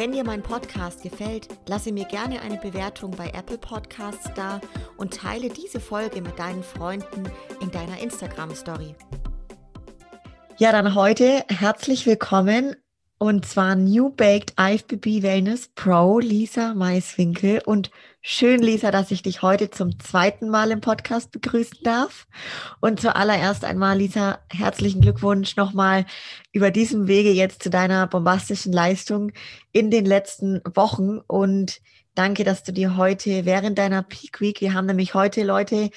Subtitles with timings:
[0.00, 4.58] Wenn dir mein Podcast gefällt, lasse mir gerne eine Bewertung bei Apple Podcasts da
[4.96, 7.24] und teile diese Folge mit deinen Freunden
[7.60, 8.94] in deiner Instagram Story.
[10.56, 12.76] Ja, dann heute herzlich willkommen
[13.18, 17.90] und zwar New Baked IFBB Wellness Pro Lisa Maiswinkel und
[18.22, 22.26] Schön, Lisa, dass ich dich heute zum zweiten Mal im Podcast begrüßen darf.
[22.78, 26.04] Und zuallererst einmal, Lisa, herzlichen Glückwunsch nochmal
[26.52, 29.32] über diesem Wege jetzt zu deiner bombastischen Leistung
[29.72, 31.18] in den letzten Wochen.
[31.18, 31.80] Und
[32.14, 35.88] danke, dass du dir heute während deiner Peak Week, wir haben nämlich heute Leute,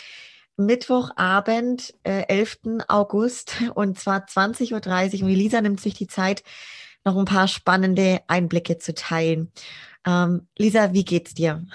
[0.56, 2.86] Mittwochabend, äh, 11.
[2.88, 4.72] August, und zwar 20.30
[5.20, 5.28] Uhr.
[5.28, 6.44] Und Lisa nimmt sich die Zeit,
[7.04, 9.52] noch ein paar spannende Einblicke zu teilen.
[10.08, 11.66] Ähm, Lisa, wie geht's dir?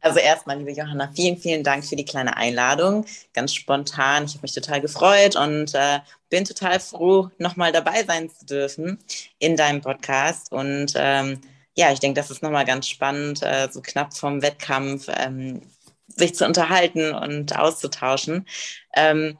[0.00, 3.04] Also erstmal, liebe Johanna, vielen, vielen Dank für die kleine Einladung.
[3.34, 4.24] Ganz spontan.
[4.24, 8.98] Ich habe mich total gefreut und äh, bin total froh, nochmal dabei sein zu dürfen
[9.38, 10.52] in deinem Podcast.
[10.52, 11.40] Und ähm,
[11.74, 15.62] ja, ich denke, das ist nochmal ganz spannend, äh, so knapp vom Wettkampf ähm,
[16.06, 18.46] sich zu unterhalten und auszutauschen.
[18.94, 19.38] Ähm,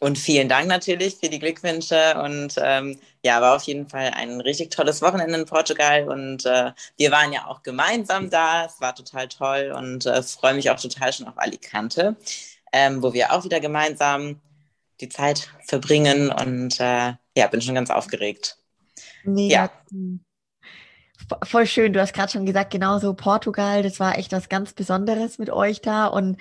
[0.00, 4.40] und vielen Dank natürlich für die Glückwünsche und ähm, ja, war auf jeden Fall ein
[4.40, 8.66] richtig tolles Wochenende in Portugal und äh, wir waren ja auch gemeinsam da.
[8.66, 12.16] Es war total toll und äh, freue mich auch total schon auf Alicante,
[12.72, 14.40] ähm, wo wir auch wieder gemeinsam
[15.00, 18.58] die Zeit verbringen und äh, ja, bin schon ganz aufgeregt.
[19.24, 19.54] Mega.
[19.54, 19.70] Ja.
[21.44, 21.92] Voll schön.
[21.92, 25.80] Du hast gerade schon gesagt, genauso Portugal, das war echt was ganz Besonderes mit euch
[25.80, 26.06] da.
[26.06, 26.36] Und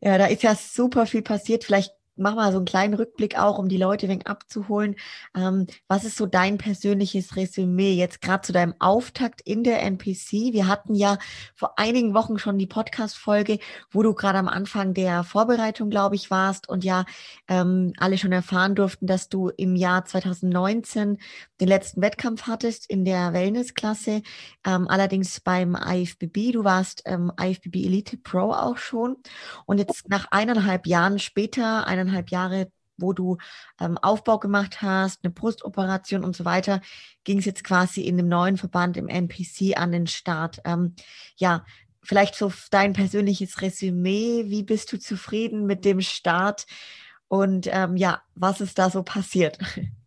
[0.00, 1.64] ja, da ist ja super viel passiert.
[1.64, 4.96] Vielleicht mach mal so einen kleinen Rückblick auch, um die Leute wegen abzuholen.
[5.36, 10.52] Ähm, was ist so dein persönliches Resümee jetzt gerade zu deinem Auftakt in der NPC?
[10.52, 11.18] Wir hatten ja
[11.54, 13.58] vor einigen Wochen schon die Podcast-Folge,
[13.90, 17.04] wo du gerade am Anfang der Vorbereitung, glaube ich, warst und ja
[17.48, 21.18] ähm, alle schon erfahren durften, dass du im Jahr 2019
[21.60, 24.22] den letzten Wettkampf hattest in der Wellness-Klasse,
[24.66, 26.52] ähm, allerdings beim IFBB.
[26.52, 29.16] Du warst ähm, IFBB Elite Pro auch schon
[29.64, 33.36] und jetzt nach eineinhalb Jahren später, eineinhalb Jahre, wo du
[33.80, 36.80] ähm, Aufbau gemacht hast, eine Brustoperation und so weiter,
[37.24, 40.60] ging es jetzt quasi in dem neuen Verband im NPC an den Start.
[40.64, 40.94] Ähm,
[41.36, 41.64] ja,
[42.02, 44.44] vielleicht so dein persönliches Resümee.
[44.46, 46.66] Wie bist du zufrieden mit dem Start?
[47.28, 49.58] Und ähm, ja, was ist da so passiert?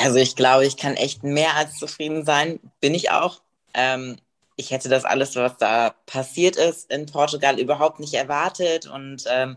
[0.00, 2.58] Also ich glaube, ich kann echt mehr als zufrieden sein.
[2.80, 3.40] Bin ich auch.
[3.74, 4.16] Ähm,
[4.56, 9.56] ich hätte das alles, was da passiert ist in Portugal, überhaupt nicht erwartet und ähm,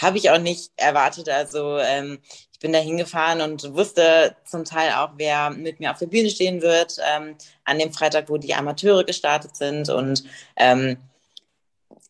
[0.00, 1.28] habe ich auch nicht erwartet.
[1.28, 2.20] Also ähm,
[2.52, 6.30] ich bin da hingefahren und wusste zum Teil auch, wer mit mir auf der Bühne
[6.30, 9.88] stehen wird ähm, an dem Freitag, wo die Amateure gestartet sind.
[9.88, 10.24] Und
[10.56, 10.96] ähm,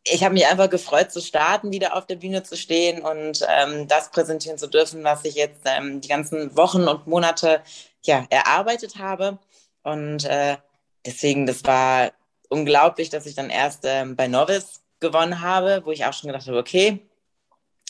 [0.05, 3.87] ich habe mich einfach gefreut zu starten, wieder auf der Bühne zu stehen und ähm,
[3.87, 7.63] das präsentieren zu dürfen, was ich jetzt ähm, die ganzen Wochen und Monate
[8.03, 9.39] ja, erarbeitet habe.
[9.83, 10.57] Und äh,
[11.05, 12.13] deswegen, das war
[12.49, 16.47] unglaublich, dass ich dann erst ähm, bei Novice gewonnen habe, wo ich auch schon gedacht
[16.47, 17.01] habe, okay,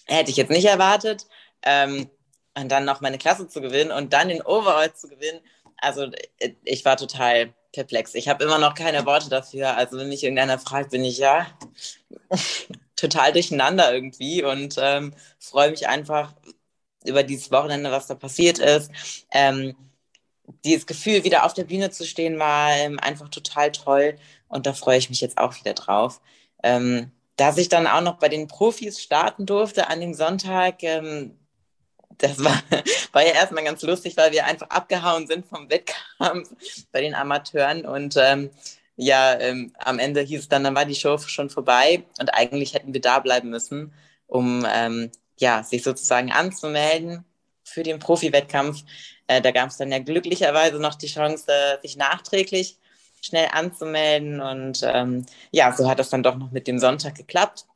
[0.06, 1.26] hätte ich jetzt nicht erwartet.
[1.62, 2.10] Ähm,
[2.54, 5.40] und dann noch meine Klasse zu gewinnen und dann den Overall zu gewinnen.
[5.76, 8.14] Also äh, ich war total perplex.
[8.14, 9.76] Ich habe immer noch keine Worte dafür.
[9.76, 11.46] Also wenn mich irgendeiner fragt, bin ich ja
[12.96, 16.34] total durcheinander irgendwie und ähm, freue mich einfach
[17.04, 18.90] über dieses Wochenende, was da passiert ist.
[19.32, 19.76] Ähm,
[20.64, 24.16] dieses Gefühl, wieder auf der Bühne zu stehen, war ähm, einfach total toll
[24.48, 26.20] und da freue ich mich jetzt auch wieder drauf.
[26.62, 31.38] Ähm, dass ich dann auch noch bei den Profis starten durfte an dem Sonntag, ähm,
[32.18, 32.62] das war,
[33.12, 36.50] war ja erstmal ganz lustig, weil wir einfach abgehauen sind vom Wettkampf
[36.92, 38.50] bei den Amateuren und ähm,
[38.96, 42.74] ja, ähm, am Ende hieß es dann, dann war die Show schon vorbei und eigentlich
[42.74, 43.94] hätten wir da bleiben müssen,
[44.26, 47.24] um ähm, ja, sich sozusagen anzumelden
[47.64, 48.84] für den Profi-Wettkampf.
[49.26, 51.46] Äh, da gab es dann ja glücklicherweise noch die Chance,
[51.82, 52.76] sich nachträglich
[53.22, 54.40] schnell anzumelden.
[54.40, 57.66] Und ähm, ja, so hat das dann doch noch mit dem Sonntag geklappt.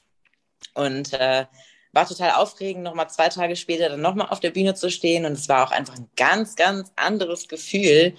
[0.75, 1.47] Und äh,
[1.95, 5.25] war total aufregend, nochmal zwei Tage später dann nochmal auf der Bühne zu stehen.
[5.25, 8.15] Und es war auch einfach ein ganz, ganz anderes Gefühl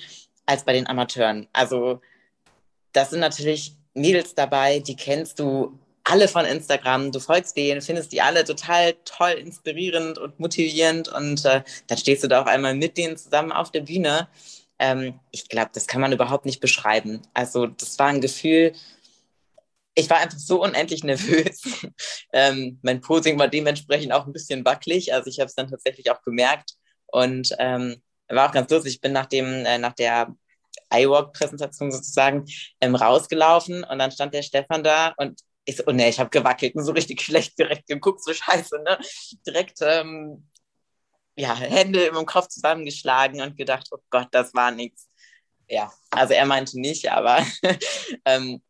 [0.46, 1.48] als bei den Amateuren.
[1.54, 2.02] Also
[2.94, 7.12] das sind natürlich Mädels dabei, die kennst du alle von Instagram.
[7.12, 11.08] Du folgst denen, findest die alle total toll, inspirierend und motivierend.
[11.08, 14.28] Und äh, dann stehst du da auf einmal mit denen zusammen auf der Bühne
[14.80, 17.22] ähm, ich glaube, das kann man überhaupt nicht beschreiben.
[17.34, 18.74] Also das war ein Gefühl,
[19.96, 21.62] ich war einfach so unendlich nervös.
[22.34, 25.14] ähm, mein Posing war dementsprechend auch ein bisschen wackelig.
[25.14, 26.72] Also ich habe es dann tatsächlich auch gemerkt.
[27.08, 28.96] Und ähm, war auch ganz lustig.
[28.96, 30.36] Ich bin nach, dem, äh, nach der
[30.94, 32.46] iWalk-Präsentation sozusagen
[32.82, 36.30] ähm, rausgelaufen und dann stand der Stefan da und ich so, oh nee, ich habe
[36.30, 39.00] gewackelt und so richtig schlecht direkt geguckt, so scheiße, ne?
[39.48, 40.50] Direkt ähm,
[41.36, 45.10] ja, Hände im Kopf zusammengeschlagen und gedacht, oh Gott, das war nichts.
[45.68, 47.46] Ja, also er meinte nicht, aber
[48.26, 48.62] ähm,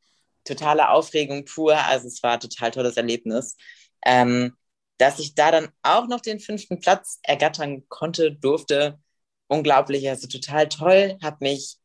[0.45, 1.77] totale Aufregung pur.
[1.77, 3.57] Also es war ein total tolles Erlebnis.
[4.05, 4.55] Ähm,
[4.97, 8.99] dass ich da dann auch noch den fünften Platz ergattern konnte, durfte,
[9.47, 11.77] unglaublich, also total toll, habe mich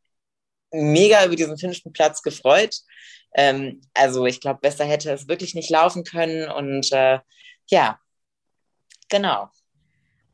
[0.73, 2.77] mega über diesen fünften Platz gefreut.
[3.35, 7.21] Ähm, also ich glaube, besser hätte es wirklich nicht laufen können und äh,
[7.69, 7.99] ja,
[9.09, 9.51] genau.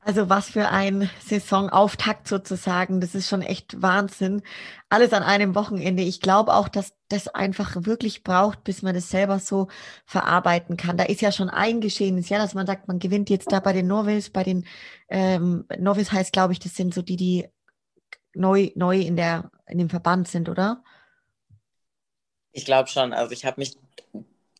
[0.06, 3.00] Also was für ein Saisonauftakt sozusagen.
[3.00, 4.42] Das ist schon echt Wahnsinn.
[4.88, 6.04] Alles an einem Wochenende.
[6.04, 9.66] Ich glaube auch, dass das einfach wirklich braucht, bis man das selber so
[10.04, 10.96] verarbeiten kann.
[10.96, 13.72] Da ist ja schon ein Geschehnis, ja, dass man sagt, man gewinnt jetzt da bei
[13.72, 14.64] den Novice, bei den
[15.08, 17.48] ähm, Novice heißt, glaube ich, das sind so die, die
[18.32, 20.84] neu, neu in der, in dem Verband sind, oder?
[22.52, 23.12] Ich glaube schon.
[23.12, 23.76] Also ich habe mich,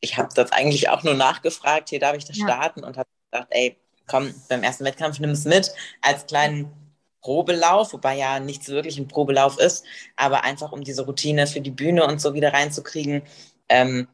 [0.01, 2.47] ich habe das eigentlich auch nur nachgefragt, hier darf ich das ja.
[2.47, 6.73] starten und habe gedacht, ey, komm, beim ersten Wettkampf nimm es mit als kleinen
[7.21, 11.73] Probelauf, wobei ja nichts wirklich ein Probelauf ist, aber einfach um diese Routine für die
[11.73, 13.23] Bühne und so wieder reinzukriegen.
[13.69, 14.09] Ähm,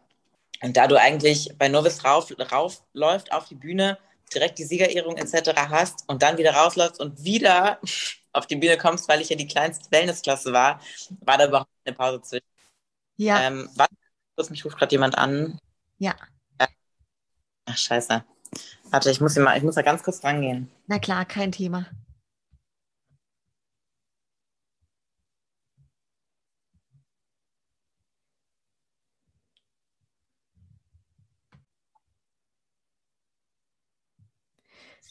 [0.62, 3.98] und da du eigentlich bei Novice rauf, raufläuft auf die Bühne,
[4.34, 5.50] direkt die Siegerehrung etc.
[5.68, 7.78] hast und dann wieder rausläufst und wieder
[8.32, 10.80] auf die Bühne kommst, weil ich ja die kleinste Wellnessklasse war,
[11.20, 12.46] war da überhaupt eine Pause zwischen.
[13.16, 13.42] Ja.
[13.42, 13.94] Ähm, warte,
[14.50, 15.58] mich ruft gerade jemand an.
[15.98, 16.14] Ja.
[17.66, 18.24] Ach, scheiße.
[18.92, 20.70] Warte, ich muss, mal, ich muss da ganz kurz rangehen.
[20.86, 21.86] Na klar, kein Thema.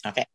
[0.06, 0.26] Okay.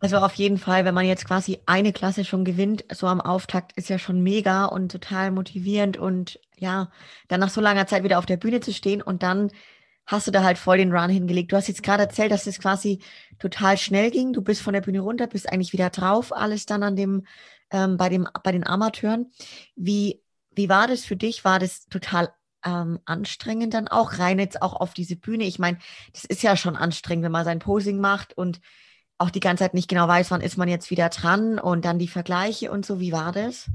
[0.00, 3.72] Also auf jeden Fall, wenn man jetzt quasi eine Klasse schon gewinnt, so am Auftakt,
[3.76, 6.90] ist ja schon mega und total motivierend und ja,
[7.28, 9.50] dann nach so langer Zeit wieder auf der Bühne zu stehen und dann
[10.06, 11.52] hast du da halt voll den Run hingelegt.
[11.52, 13.00] Du hast jetzt gerade erzählt, dass es quasi
[13.38, 14.32] total schnell ging.
[14.32, 17.26] Du bist von der Bühne runter, bist eigentlich wieder drauf, alles dann an dem,
[17.70, 19.32] ähm, bei dem, bei den Amateuren.
[19.74, 20.22] Wie,
[20.52, 21.44] wie war das für dich?
[21.44, 22.32] War das total
[22.64, 25.44] ähm, anstrengend dann auch rein jetzt auch auf diese Bühne?
[25.44, 25.78] Ich meine,
[26.12, 28.60] das ist ja schon anstrengend, wenn man sein Posing macht und
[29.18, 31.98] auch die ganze Zeit nicht genau weiß, wann ist man jetzt wieder dran und dann
[31.98, 33.00] die Vergleiche und so.
[33.00, 33.66] Wie war das?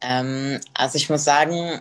[0.00, 1.80] Ähm, also ich muss sagen,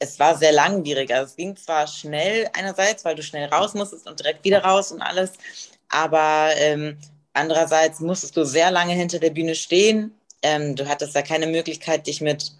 [0.00, 1.14] es war sehr langwierig.
[1.14, 4.90] Also es ging zwar schnell einerseits, weil du schnell raus musstest und direkt wieder raus
[4.90, 5.32] und alles,
[5.88, 6.98] aber ähm,
[7.34, 10.14] andererseits musstest du sehr lange hinter der Bühne stehen.
[10.42, 12.52] Ähm, du hattest da keine Möglichkeit, dich mit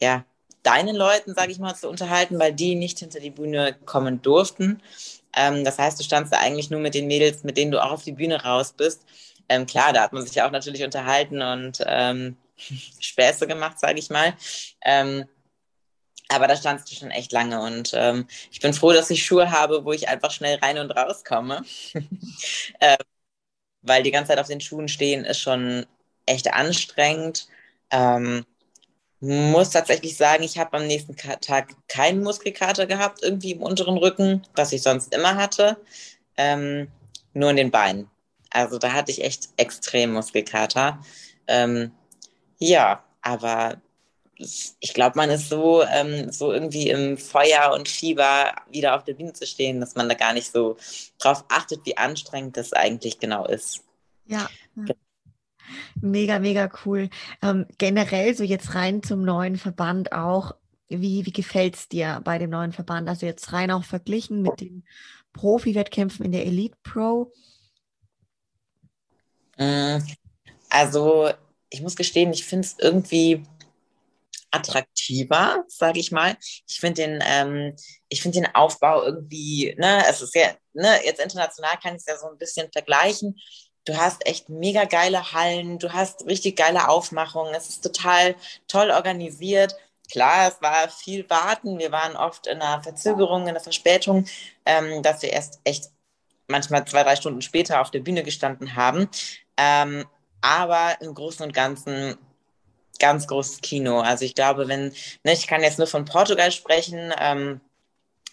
[0.00, 0.24] ja,
[0.62, 4.82] deinen Leuten, sage ich mal, zu unterhalten, weil die nicht hinter die Bühne kommen durften.
[5.36, 7.92] Ähm, das heißt, du standst da eigentlich nur mit den Mädels, mit denen du auch
[7.92, 9.04] auf die Bühne raus bist.
[9.48, 12.36] Ähm, klar, da hat man sich ja auch natürlich unterhalten und ähm,
[13.00, 14.34] Späße gemacht, sage ich mal.
[16.30, 19.24] Ähm, aber da standst du schon echt lange und ähm, ich bin froh, dass ich
[19.24, 21.62] Schuhe habe, wo ich einfach schnell rein und raus komme.
[22.80, 22.96] äh,
[23.82, 25.86] weil die ganze Zeit auf den Schuhen stehen ist schon
[26.26, 27.48] echt anstrengend.
[27.90, 28.44] Ähm,
[29.20, 34.42] muss tatsächlich sagen, ich habe am nächsten Tag keinen Muskelkater gehabt, irgendwie im unteren Rücken,
[34.54, 35.76] was ich sonst immer hatte.
[36.36, 36.88] Ähm,
[37.34, 38.10] nur in den Beinen.
[38.50, 41.00] Also da hatte ich echt extrem Muskelkater.
[41.46, 41.92] Ähm,
[42.58, 43.80] ja, aber
[44.80, 49.14] ich glaube, man ist so, ähm, so irgendwie im Feuer und Fieber wieder auf der
[49.14, 50.76] Bühne zu stehen, dass man da gar nicht so
[51.18, 53.82] drauf achtet, wie anstrengend das eigentlich genau ist.
[54.26, 54.48] Ja.
[56.00, 57.10] Mega, mega cool.
[57.42, 60.54] Ähm, generell so jetzt rein zum neuen Verband auch.
[60.88, 63.08] Wie, wie gefällt es dir bei dem neuen Verband?
[63.08, 64.84] Also jetzt rein auch verglichen mit den
[65.32, 67.32] Profi-Wettkämpfen in der Elite Pro?
[69.56, 69.98] Mm,
[70.68, 71.30] also
[71.68, 73.44] ich muss gestehen, ich finde es irgendwie
[74.50, 76.36] attraktiver, sage ich mal.
[76.68, 77.76] Ich finde den, ähm,
[78.08, 82.06] ich finde den Aufbau irgendwie, ne, es ist ja, ne, jetzt international kann ich es
[82.06, 83.36] ja so ein bisschen vergleichen.
[83.84, 88.34] Du hast echt mega geile Hallen, du hast richtig geile Aufmachungen, es ist total
[88.68, 89.74] toll organisiert.
[90.10, 94.26] Klar, es war viel Warten, wir waren oft in einer Verzögerung, in einer Verspätung,
[94.66, 95.90] ähm, dass wir erst echt
[96.48, 99.08] manchmal zwei, drei Stunden später auf der Bühne gestanden haben.
[99.56, 100.04] Ähm,
[100.40, 102.18] aber im Großen und Ganzen
[103.00, 104.00] ganz großes Kino.
[104.00, 104.92] Also ich glaube, wenn,
[105.24, 107.12] ne, ich kann jetzt nur von Portugal sprechen.
[107.18, 107.60] Ähm,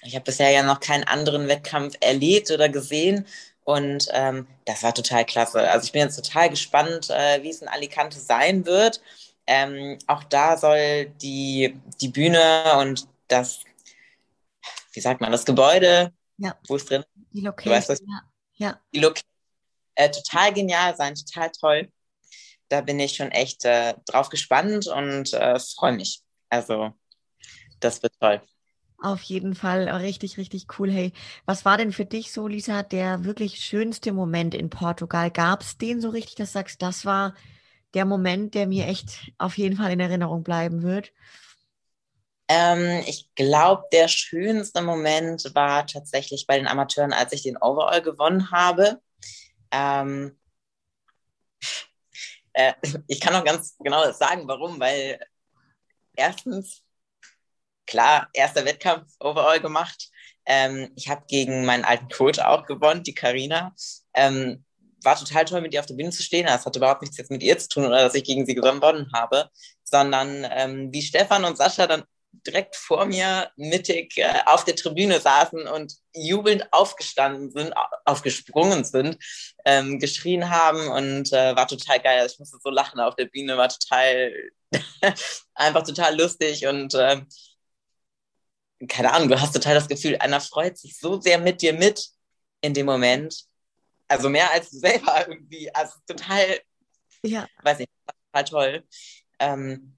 [0.03, 3.25] ich habe bisher ja noch keinen anderen Wettkampf erlebt oder gesehen.
[3.63, 5.59] Und ähm, das war total klasse.
[5.69, 9.01] Also ich bin jetzt total gespannt, äh, wie es in Alicante sein wird.
[9.47, 13.61] Ähm, auch da soll die, die Bühne und das,
[14.93, 16.55] wie sagt man, das Gebäude, ja.
[16.67, 18.21] wo es drin Die Location, weißt, ja.
[18.55, 18.81] ja.
[18.93, 19.29] Die Location,
[19.95, 21.91] äh, total genial sein, total toll.
[22.69, 26.21] Da bin ich schon echt äh, drauf gespannt und äh, freue mich.
[26.49, 26.91] Also,
[27.79, 28.41] das wird toll.
[28.99, 30.89] Auf jeden Fall richtig, richtig cool.
[30.91, 31.13] Hey,
[31.45, 35.29] was war denn für dich so, Lisa, der wirklich schönste Moment in Portugal?
[35.29, 37.35] Gab es den so richtig, dass du sagst, das war
[37.93, 41.13] der Moment, der mir echt auf jeden Fall in Erinnerung bleiben wird?
[42.47, 48.01] Ähm, ich glaube, der schönste Moment war tatsächlich bei den Amateuren, als ich den Overall
[48.01, 48.99] gewonnen habe.
[49.71, 50.37] Ähm,
[52.57, 52.73] äh,
[53.07, 55.19] ich kann auch ganz genau sagen, warum, weil
[56.15, 56.81] erstens,
[57.85, 60.09] klar, erster Wettkampf Overall gemacht.
[60.45, 63.75] Ähm, ich habe gegen meinen alten Coach auch gewonnen, die Karina.
[64.13, 64.65] Ähm,
[65.03, 66.47] war total toll, mit ihr auf der Bühne zu stehen.
[66.47, 69.11] Das hat überhaupt nichts jetzt mit ihr zu tun oder dass ich gegen sie gewonnen
[69.13, 69.49] habe,
[69.83, 72.03] sondern ähm, wie Stefan und Sascha dann
[72.45, 77.73] direkt vor mir mittig äh, auf der Tribüne saßen und jubelnd aufgestanden sind,
[78.05, 79.17] aufgesprungen sind,
[79.65, 82.19] ähm, geschrien haben und äh, war total geil.
[82.19, 84.31] Also ich musste so lachen auf der Bühne, war total,
[85.55, 87.21] einfach total lustig und äh,
[88.87, 92.07] keine Ahnung, du hast total das Gefühl, einer freut sich so sehr mit dir mit
[92.61, 93.45] in dem Moment.
[94.07, 95.73] Also mehr als du selber irgendwie.
[95.73, 96.59] Also total,
[97.23, 97.47] ja.
[97.63, 97.91] weiß nicht,
[98.31, 98.87] total toll.
[99.39, 99.96] Ähm,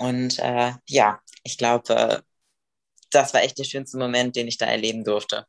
[0.00, 2.24] und äh, ja, ich glaube,
[3.10, 5.46] das war echt der schönste Moment, den ich da erleben durfte.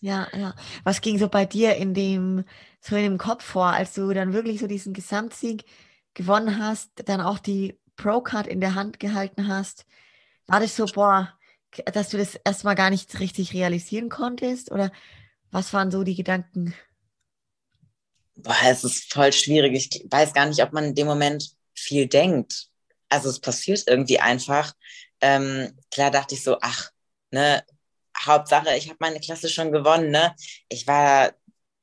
[0.00, 0.54] Ja, ja.
[0.82, 2.44] Was ging so bei dir in dem,
[2.80, 5.64] so in dem Kopf vor, als du dann wirklich so diesen Gesamtsieg
[6.14, 9.86] gewonnen hast, dann auch die Pro-Card in der Hand gehalten hast?
[10.48, 11.32] War das so, boah,
[11.92, 14.72] dass du das erstmal gar nicht richtig realisieren konntest?
[14.72, 14.90] Oder
[15.52, 16.74] was waren so die Gedanken?
[18.36, 19.74] Boah, es ist voll schwierig.
[19.74, 22.71] Ich weiß gar nicht, ob man in dem Moment viel denkt
[23.12, 24.72] also es passiert irgendwie einfach.
[25.20, 26.90] Ähm, klar dachte ich so, ach,
[27.30, 27.62] ne,
[28.18, 30.34] Hauptsache, ich habe meine Klasse schon gewonnen, ne?
[30.68, 31.32] Ich war,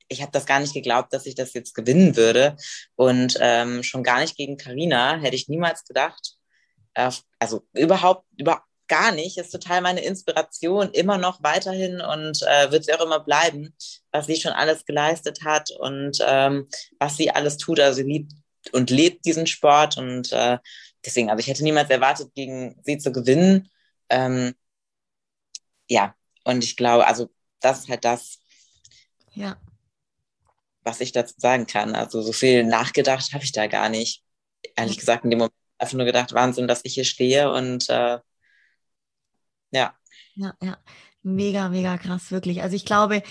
[0.08, 2.56] ich habe das gar nicht geglaubt, dass ich das jetzt gewinnen würde.
[2.96, 6.34] Und ähm, schon gar nicht gegen Karina hätte ich niemals gedacht.
[6.94, 9.38] Äh, also überhaupt, überhaupt gar nicht.
[9.38, 13.72] Ist total meine Inspiration, immer noch weiterhin und äh, wird sie auch immer bleiben,
[14.10, 16.68] was sie schon alles geleistet hat und ähm,
[16.98, 17.78] was sie alles tut.
[17.78, 18.32] Also sie liebt
[18.72, 20.58] und lebt diesen Sport und äh,
[21.04, 23.68] deswegen, also ich hätte niemals erwartet, gegen sie zu gewinnen.
[24.08, 24.54] Ähm,
[25.88, 26.14] ja,
[26.44, 27.30] und ich glaube, also
[27.60, 28.38] das ist halt das,
[29.32, 29.56] ja.
[30.82, 31.94] was ich dazu sagen kann.
[31.94, 34.22] Also so viel nachgedacht habe ich da gar nicht.
[34.76, 35.00] Ehrlich ja.
[35.00, 38.18] gesagt, in dem Moment einfach nur gedacht, Wahnsinn, dass ich hier stehe und äh,
[39.72, 39.94] ja.
[40.34, 40.78] Ja, ja.
[41.22, 42.62] Mega, mega krass, wirklich.
[42.62, 43.22] Also ich glaube,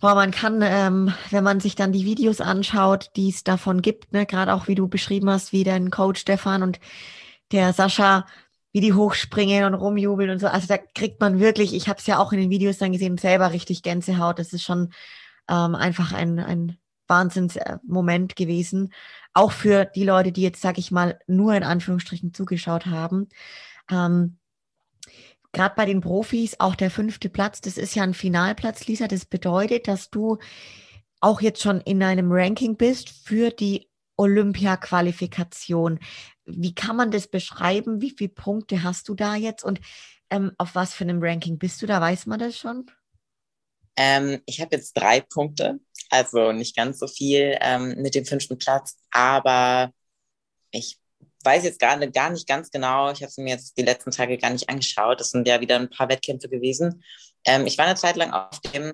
[0.00, 4.12] Boah, man kann, ähm, wenn man sich dann die Videos anschaut, die es davon gibt,
[4.12, 6.78] ne, gerade auch wie du beschrieben hast, wie dein Coach Stefan und
[7.50, 8.26] der Sascha,
[8.72, 10.46] wie die hochspringen und rumjubeln und so.
[10.46, 13.18] Also da kriegt man wirklich, ich habe es ja auch in den Videos dann gesehen,
[13.18, 14.38] selber richtig Gänsehaut.
[14.38, 14.92] Das ist schon
[15.48, 16.78] ähm, einfach ein, ein
[17.08, 18.92] Wahnsinnsmoment gewesen.
[19.32, 23.28] Auch für die Leute, die jetzt, sag ich mal, nur in Anführungsstrichen zugeschaut haben.
[23.90, 24.38] Ähm,
[25.52, 29.08] gerade bei den Profis auch der fünfte Platz, das ist ja ein Finalplatz, Lisa.
[29.08, 30.38] Das bedeutet, dass du
[31.20, 36.00] auch jetzt schon in einem Ranking bist für die Olympia-Qualifikation.
[36.44, 38.00] Wie kann man das beschreiben?
[38.00, 39.80] Wie viele Punkte hast du da jetzt und
[40.30, 42.00] ähm, auf was für einem Ranking bist du da?
[42.00, 42.90] Weiß man das schon?
[43.96, 48.58] Ähm, ich habe jetzt drei Punkte, also nicht ganz so viel ähm, mit dem fünften
[48.58, 49.92] Platz, aber
[50.70, 50.98] ich
[51.44, 53.10] weiß jetzt gerade gar nicht ganz genau.
[53.10, 55.20] Ich habe es mir jetzt die letzten Tage gar nicht angeschaut.
[55.20, 57.02] Das sind ja wieder ein paar Wettkämpfe gewesen.
[57.44, 58.92] Ähm, ich war eine Zeit lang auf dem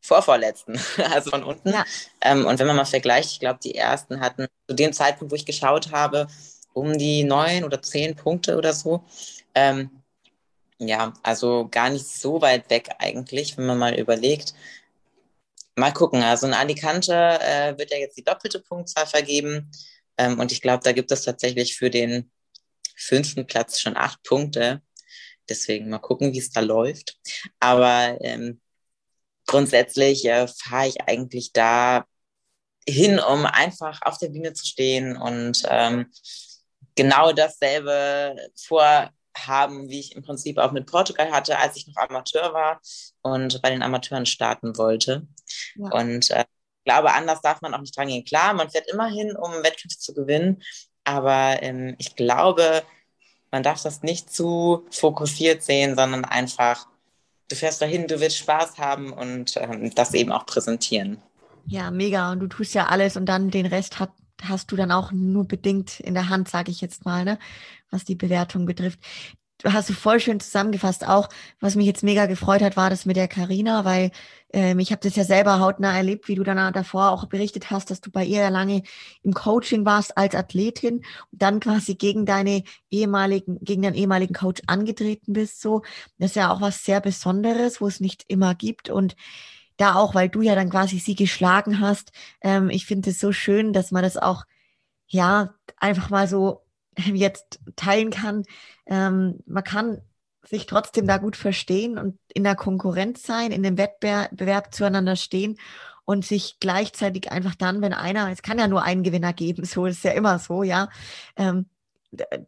[0.00, 0.80] vorvorletzten,
[1.12, 1.70] also von unten.
[1.70, 1.84] Ja.
[2.22, 5.36] Ähm, und wenn man mal vergleicht, ich glaube, die ersten hatten zu dem Zeitpunkt, wo
[5.36, 6.26] ich geschaut habe,
[6.72, 9.04] um die neun oder zehn Punkte oder so.
[9.54, 9.90] Ähm,
[10.78, 14.54] ja, also gar nicht so weit weg eigentlich, wenn man mal überlegt.
[15.78, 16.22] Mal gucken.
[16.24, 19.70] Also in Alicante äh, wird ja jetzt die doppelte Punktzahl vergeben.
[20.16, 22.32] Ähm, und ich glaube, da gibt es tatsächlich für den
[22.96, 24.82] fünften Platz schon acht Punkte.
[25.48, 27.18] Deswegen mal gucken, wie es da läuft.
[27.60, 28.60] Aber ähm,
[29.46, 32.04] grundsätzlich äh, fahre ich eigentlich da
[32.88, 36.10] hin, um einfach auf der Bühne zu stehen und ähm,
[36.96, 41.96] genau dasselbe vor haben, wie ich im Prinzip auch mit Portugal hatte, als ich noch
[41.96, 42.80] Amateur war
[43.22, 45.28] und bei den Amateuren starten wollte.
[45.76, 45.90] Ja.
[45.90, 46.44] Und äh,
[46.78, 48.24] ich glaube, anders darf man auch nicht dran gehen.
[48.24, 50.62] Klar, man fährt immer hin, um Wettkämpfe zu gewinnen,
[51.04, 52.82] aber ähm, ich glaube,
[53.50, 56.86] man darf das nicht zu fokussiert sehen, sondern einfach,
[57.48, 61.20] du fährst dahin, du willst Spaß haben und ähm, das eben auch präsentieren.
[61.66, 62.32] Ja, mega.
[62.32, 64.10] Und du tust ja alles und dann den Rest hat
[64.42, 67.38] hast du dann auch nur bedingt in der Hand, sage ich jetzt mal, ne,
[67.90, 69.00] was die Bewertung betrifft
[69.58, 71.06] du hast du voll schön zusammengefasst.
[71.06, 71.28] Auch
[71.60, 74.10] was mich jetzt mega gefreut hat, war das mit der Karina, weil
[74.52, 77.90] ähm, ich habe das ja selber hautnah erlebt, wie du dann davor auch berichtet hast,
[77.90, 78.82] dass du bei ihr ja lange
[79.22, 80.98] im Coaching warst als Athletin
[81.32, 85.60] und dann quasi gegen deine ehemaligen, gegen deinen ehemaligen Coach angetreten bist.
[85.60, 85.82] So,
[86.18, 89.16] das ist ja auch was sehr Besonderes, wo es nicht immer gibt und
[89.76, 92.12] da auch, weil du ja dann quasi sie geschlagen hast.
[92.42, 94.44] Ähm, ich finde es so schön, dass man das auch
[95.06, 96.67] ja einfach mal so
[97.14, 98.44] jetzt teilen kann.
[98.86, 100.02] Ähm, man kann
[100.48, 105.58] sich trotzdem da gut verstehen und in der Konkurrenz sein, in dem Wettbewerb zueinander stehen
[106.04, 109.86] und sich gleichzeitig einfach dann, wenn einer, es kann ja nur einen Gewinner geben, so
[109.86, 110.88] ist ja immer so, ja,
[111.36, 111.66] ähm,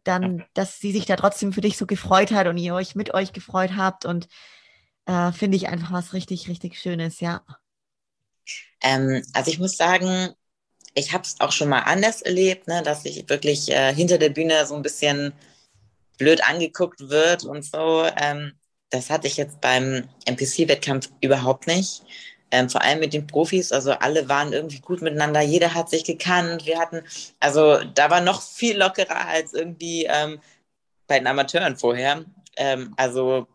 [0.03, 3.13] dann, dass sie sich da trotzdem für dich so gefreut hat und ihr euch mit
[3.13, 4.27] euch gefreut habt und
[5.05, 7.43] äh, finde ich einfach was richtig, richtig Schönes, ja.
[8.81, 10.33] Ähm, also ich muss sagen,
[10.93, 14.29] ich habe es auch schon mal anders erlebt, ne, dass ich wirklich äh, hinter der
[14.29, 15.33] Bühne so ein bisschen
[16.17, 18.05] blöd angeguckt wird und so.
[18.17, 18.53] Ähm,
[18.89, 22.03] das hatte ich jetzt beim NPC-Wettkampf überhaupt nicht.
[22.51, 26.03] Ähm, vor allem mit den Profis, also alle waren irgendwie gut miteinander, jeder hat sich
[26.03, 26.65] gekannt.
[26.65, 27.01] Wir hatten,
[27.39, 30.41] also da war noch viel lockerer als irgendwie ähm,
[31.07, 32.25] bei den Amateuren vorher.
[32.57, 33.47] Ähm, also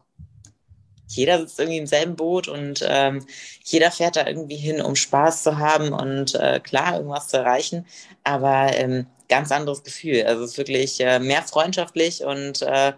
[1.08, 3.24] jeder sitzt irgendwie im selben Boot und ähm,
[3.64, 7.86] jeder fährt da irgendwie hin, um Spaß zu haben und äh, klar, irgendwas zu erreichen.
[8.24, 10.24] Aber ähm, ganz anderes Gefühl.
[10.24, 12.92] Also es ist wirklich äh, mehr freundschaftlich und äh,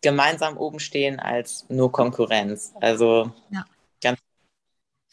[0.00, 2.72] gemeinsam oben stehen als nur Konkurrenz.
[2.80, 3.64] Also ja.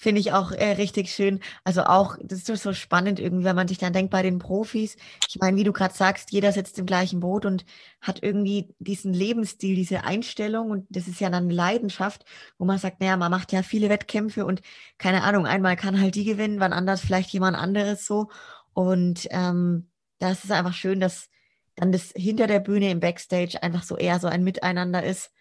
[0.01, 1.41] Finde ich auch äh, richtig schön.
[1.65, 4.95] Also auch, das ist so spannend irgendwie, wenn man sich dann denkt bei den Profis.
[5.27, 7.65] Ich meine, wie du gerade sagst, jeder sitzt im gleichen Boot und
[7.99, 12.23] hat irgendwie diesen Lebensstil, diese Einstellung und das ist ja dann eine Leidenschaft,
[12.57, 14.61] wo man sagt, naja, man macht ja viele Wettkämpfe und
[14.97, 18.29] keine Ahnung, einmal kann halt die gewinnen, wann anders vielleicht jemand anderes so.
[18.71, 19.89] Und ähm,
[20.19, 21.27] das ist einfach schön, dass
[21.75, 25.33] dann das hinter der Bühne im Backstage einfach so eher so ein Miteinander ist,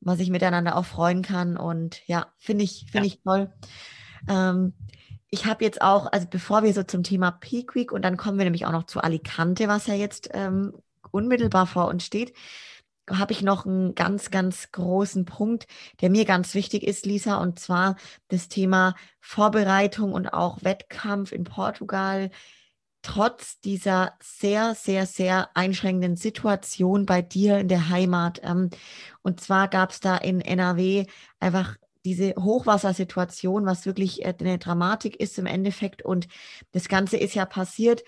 [0.00, 1.58] man sich miteinander auch freuen kann.
[1.58, 3.14] Und ja, finde ich, finde ja.
[3.14, 3.52] ich toll.
[4.28, 4.72] Ähm,
[5.30, 8.38] ich habe jetzt auch, also bevor wir so zum Thema Peak Week und dann kommen
[8.38, 10.72] wir nämlich auch noch zu Alicante, was ja jetzt ähm,
[11.10, 12.32] unmittelbar vor uns steht,
[13.10, 15.66] habe ich noch einen ganz, ganz großen Punkt,
[16.00, 17.96] der mir ganz wichtig ist, Lisa, und zwar
[18.28, 22.30] das Thema Vorbereitung und auch Wettkampf in Portugal.
[23.02, 28.40] Trotz dieser sehr, sehr, sehr einschränkenden Situation bei dir in der Heimat.
[28.42, 28.70] Ähm,
[29.22, 31.06] und zwar gab es da in NRW
[31.40, 36.02] einfach diese Hochwassersituation, was wirklich äh, eine Dramatik ist im Endeffekt.
[36.02, 36.28] Und
[36.72, 38.04] das Ganze ist ja passiert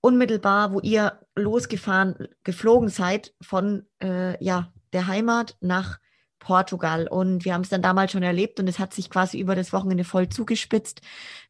[0.00, 6.00] unmittelbar, wo ihr losgefahren, geflogen seid von äh, ja, der Heimat nach
[6.40, 7.06] Portugal.
[7.06, 9.72] Und wir haben es dann damals schon erlebt und es hat sich quasi über das
[9.72, 11.00] Wochenende voll zugespitzt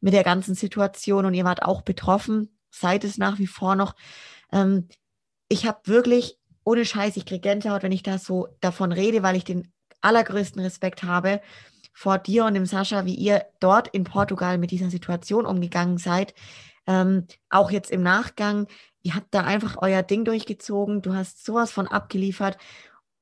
[0.01, 3.97] mit der ganzen Situation und ihr wart auch betroffen, seid es nach wie vor noch.
[4.53, 4.89] Ähm,
[5.49, 9.37] ich habe wirklich, ohne Scheiß, ich kriege Gänsehaut, wenn ich da so davon rede, weil
[9.37, 11.41] ich den allergrößten Respekt habe
[11.93, 16.35] vor dir und dem Sascha, wie ihr dort in Portugal mit dieser Situation umgegangen seid.
[16.87, 18.67] Ähm, auch jetzt im Nachgang,
[19.03, 22.59] ihr habt da einfach euer Ding durchgezogen, du hast sowas von abgeliefert,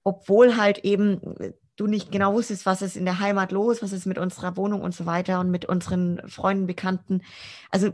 [0.03, 3.93] obwohl halt eben äh, du nicht genau wusstest, was ist in der Heimat los, was
[3.93, 7.23] ist mit unserer Wohnung und so weiter und mit unseren Freunden, Bekannten.
[7.71, 7.93] Also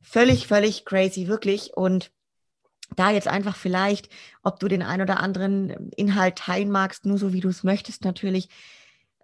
[0.00, 1.76] völlig, völlig crazy, wirklich.
[1.76, 2.10] Und
[2.94, 4.08] da jetzt einfach vielleicht,
[4.42, 8.04] ob du den ein oder anderen Inhalt teilen magst, nur so wie du es möchtest
[8.04, 8.48] natürlich,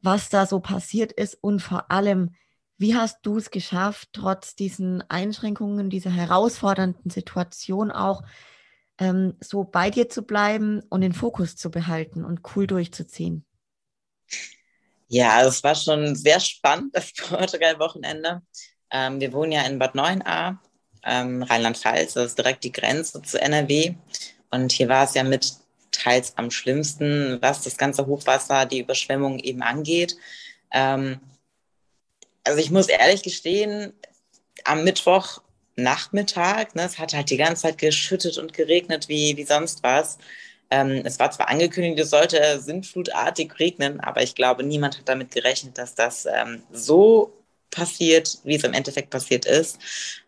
[0.02, 2.34] was da so passiert ist und vor allem,
[2.76, 8.22] wie hast du es geschafft, trotz diesen Einschränkungen, dieser herausfordernden Situation auch
[8.98, 13.44] ähm, so bei dir zu bleiben und den Fokus zu behalten und cool durchzuziehen?
[15.08, 18.42] Ja, also es war schon sehr spannend, das Portugal-Wochenende.
[18.90, 20.56] Ähm, wir wohnen ja in Bad 9a,
[21.04, 23.94] ähm, Rheinland-Pfalz, das ist direkt die Grenze zu NRW.
[24.50, 25.61] Und hier war es ja mit
[25.92, 30.16] teils am schlimmsten, was das ganze Hochwasser, die Überschwemmung eben angeht.
[30.72, 31.20] Ähm,
[32.44, 33.92] also ich muss ehrlich gestehen,
[34.64, 39.82] am Mittwochnachmittag, ne, es hat halt die ganze Zeit geschüttet und geregnet wie, wie sonst
[39.82, 40.18] was.
[40.70, 45.30] Ähm, es war zwar angekündigt, es sollte sintflutartig regnen, aber ich glaube, niemand hat damit
[45.30, 47.32] gerechnet, dass das ähm, so
[47.70, 49.78] passiert, wie es im Endeffekt passiert ist.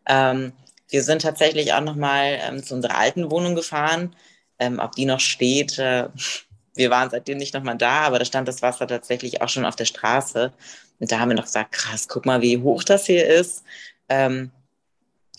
[0.07, 0.53] Ähm,
[0.89, 4.15] wir sind tatsächlich auch nochmal ähm, zu unserer alten Wohnung gefahren,
[4.59, 6.09] ähm, ob die noch steht, äh,
[6.75, 9.77] wir waren seitdem nicht nochmal da, aber da stand das Wasser tatsächlich auch schon auf
[9.77, 10.53] der Straße.
[10.99, 13.65] Und da haben wir noch gesagt, krass, guck mal, wie hoch das hier ist.
[14.09, 14.51] Ähm,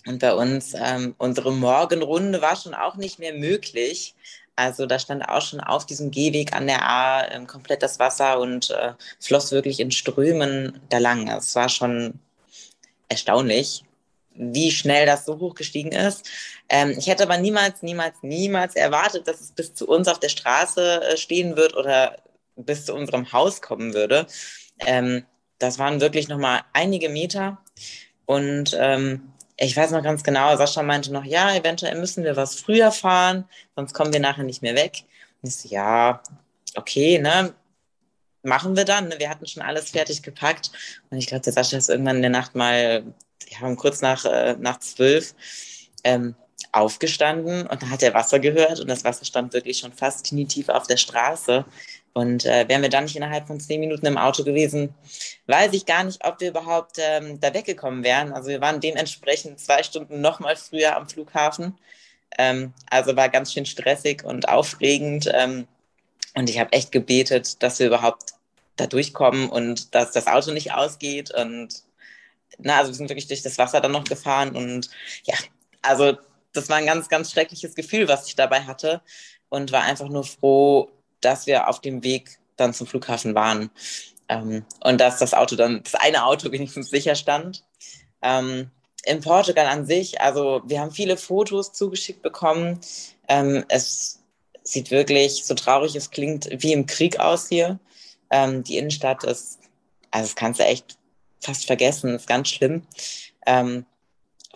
[0.06, 4.14] und bei uns, ähm, unsere Morgenrunde war schon auch nicht mehr möglich.
[4.54, 8.38] Also da stand auch schon auf diesem Gehweg an der A ähm, komplett das Wasser
[8.40, 11.28] und äh, floss wirklich in Strömen da lang.
[11.28, 12.18] Es war schon
[13.08, 13.84] erstaunlich
[14.38, 16.28] wie schnell das so hochgestiegen ist.
[16.68, 20.28] Ähm, ich hätte aber niemals, niemals, niemals erwartet, dass es bis zu uns auf der
[20.28, 22.16] Straße äh, stehen wird oder
[22.56, 24.26] bis zu unserem Haus kommen würde.
[24.80, 25.24] Ähm,
[25.58, 27.58] das waren wirklich nochmal einige Meter.
[28.26, 32.56] Und ähm, ich weiß noch ganz genau, Sascha meinte noch, ja, eventuell müssen wir was
[32.56, 35.04] früher fahren, sonst kommen wir nachher nicht mehr weg.
[35.42, 36.22] Und ich so, ja,
[36.74, 37.54] okay, ne,
[38.42, 39.08] machen wir dann.
[39.08, 39.18] Ne?
[39.18, 40.70] Wir hatten schon alles fertig gepackt.
[41.10, 43.04] Und ich glaube, der Sascha ist irgendwann in der Nacht mal,
[43.48, 45.34] ja, um kurz nach, äh, nach zwölf,
[46.04, 46.34] ähm,
[46.72, 50.68] aufgestanden und dann hat er Wasser gehört und das Wasser stand wirklich schon fast knietief
[50.68, 51.64] auf der Straße.
[52.12, 54.94] Und äh, wären wir dann nicht innerhalb von zehn Minuten im Auto gewesen,
[55.48, 58.32] weiß ich gar nicht, ob wir überhaupt ähm, da weggekommen wären.
[58.32, 61.76] Also wir waren dementsprechend zwei Stunden noch mal früher am Flughafen.
[62.38, 65.30] Ähm, also war ganz schön stressig und aufregend.
[65.32, 65.66] Ähm,
[66.34, 68.32] und ich habe echt gebetet, dass wir überhaupt
[68.76, 71.32] da durchkommen und dass das Auto nicht ausgeht.
[71.34, 71.82] Und
[72.58, 74.56] na, also wir sind wirklich durch das Wasser dann noch gefahren.
[74.56, 74.90] Und
[75.24, 75.34] ja,
[75.82, 76.16] also
[76.52, 79.02] das war ein ganz, ganz schreckliches Gefühl, was ich dabei hatte.
[79.48, 80.90] Und war einfach nur froh,
[81.20, 83.70] dass wir auf dem Weg dann zum Flughafen waren.
[84.28, 87.64] Ähm, und dass das Auto dann, das eine Auto wenigstens sicher stand.
[88.22, 88.70] Ähm,
[89.04, 92.80] in Portugal an sich, also wir haben viele Fotos zugeschickt bekommen.
[93.28, 94.20] Ähm, es
[94.64, 97.78] sieht wirklich, so traurig es klingt, wie im Krieg aus hier.
[98.30, 99.60] Ähm, die Innenstadt ist,
[100.10, 100.98] also das kannst du echt
[101.40, 102.82] fast vergessen, ist ganz schlimm.
[103.46, 103.86] Ähm,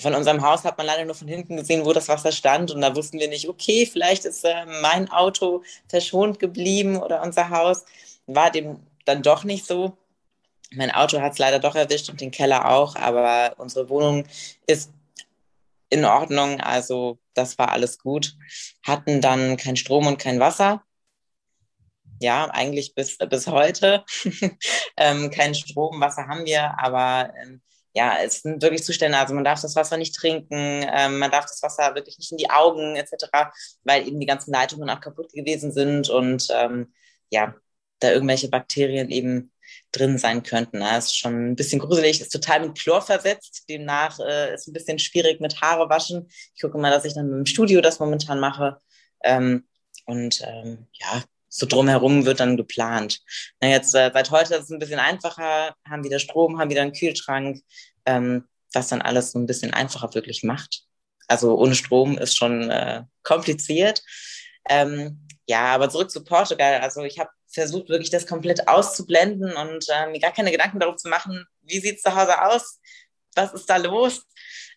[0.00, 2.70] von unserem Haus hat man leider nur von hinten gesehen, wo das Wasser stand.
[2.70, 7.50] Und da wussten wir nicht, okay, vielleicht ist äh, mein Auto verschont geblieben oder unser
[7.50, 7.84] Haus.
[8.26, 9.96] War dem dann doch nicht so.
[10.72, 14.24] Mein Auto hat es leider doch erwischt und den Keller auch, aber unsere Wohnung
[14.66, 14.90] ist
[15.90, 16.60] in Ordnung.
[16.60, 18.36] Also das war alles gut.
[18.82, 20.82] Hatten dann kein Strom und kein Wasser.
[22.20, 24.04] Ja, eigentlich bis, bis heute.
[24.96, 27.62] ähm, kein Strom, Wasser haben wir, aber ähm,
[27.94, 31.46] ja, es sind wirklich Zustände, also man darf das Wasser nicht trinken, ähm, man darf
[31.46, 33.26] das Wasser wirklich nicht in die Augen etc.,
[33.84, 36.92] weil eben die ganzen Leitungen auch kaputt gewesen sind und ähm,
[37.30, 37.54] ja,
[38.00, 39.52] da irgendwelche Bakterien eben
[39.92, 40.80] drin sein könnten.
[40.80, 44.74] Das ist schon ein bisschen gruselig, ist total mit Chlor versetzt, demnach äh, ist ein
[44.74, 46.28] bisschen schwierig mit Haare waschen.
[46.54, 48.78] Ich gucke mal, dass ich dann im Studio das momentan mache.
[49.24, 49.66] Ähm,
[50.06, 53.20] und ähm, ja, so drumherum wird dann geplant.
[53.60, 56.82] Na, jetzt äh, seit heute ist es ein bisschen einfacher, haben wieder Strom, haben wieder
[56.82, 57.60] einen Kühlschrank,
[58.06, 60.84] ähm, was dann alles so ein bisschen einfacher wirklich macht.
[61.26, 64.02] Also ohne Strom ist schon äh, kompliziert.
[64.68, 66.80] Ähm, ja, aber zurück zu Portugal.
[66.80, 70.96] Also ich habe versucht, wirklich das komplett auszublenden und äh, mir gar keine Gedanken darauf
[70.96, 72.78] zu machen, wie sieht es zu Hause aus,
[73.34, 74.22] was ist da los.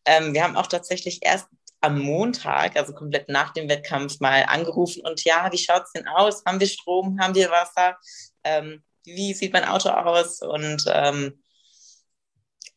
[0.06, 1.48] Ähm, wir haben auch tatsächlich erst
[1.84, 6.08] am Montag, also komplett nach dem Wettkampf, mal angerufen und ja, wie schaut es denn
[6.08, 6.44] aus?
[6.46, 7.20] Haben wir Strom?
[7.20, 7.98] Haben wir Wasser?
[8.44, 10.42] Ähm, wie sieht mein Auto aus?
[10.42, 11.44] Und ähm,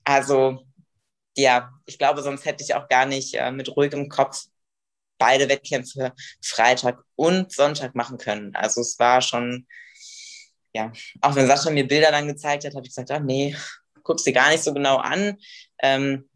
[0.04, 0.66] also
[1.36, 4.46] ja, ich glaube, sonst hätte ich auch gar nicht äh, mit ruhigem Kopf
[5.18, 6.12] beide Wettkämpfe
[6.44, 8.56] Freitag und Sonntag machen können.
[8.56, 9.68] Also es war schon,
[10.74, 13.56] ja, auch wenn Sascha mir Bilder dann gezeigt hat, habe ich gesagt, ach nee,
[14.02, 15.36] guck sie gar nicht so genau an.
[15.80, 16.28] Ähm,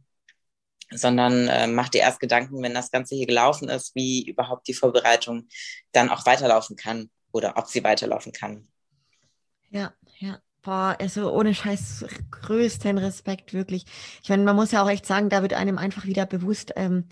[0.91, 4.75] sondern äh, mach dir erst Gedanken, wenn das Ganze hier gelaufen ist, wie überhaupt die
[4.75, 5.49] Vorbereitung
[5.93, 8.69] dann auch weiterlaufen kann oder ob sie weiterlaufen kann.
[9.71, 10.39] Ja, ja.
[10.63, 13.87] Boah, also ohne Scheiß größten Respekt, wirklich.
[14.23, 17.07] Ich meine, man muss ja auch echt sagen, da wird einem einfach wieder bewusst, ähm,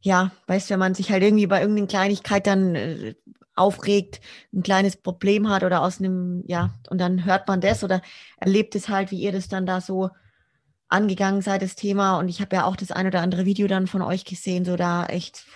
[0.00, 3.14] ja, weißt du, wenn man sich halt irgendwie bei irgendeiner Kleinigkeit dann äh,
[3.54, 4.20] aufregt,
[4.54, 8.00] ein kleines Problem hat oder aus einem, ja, und dann hört man das oder
[8.38, 10.08] erlebt es halt, wie ihr das dann da so
[10.92, 12.18] angegangen seid, das Thema.
[12.18, 14.76] Und ich habe ja auch das ein oder andere Video dann von euch gesehen, so
[14.76, 15.46] da echt.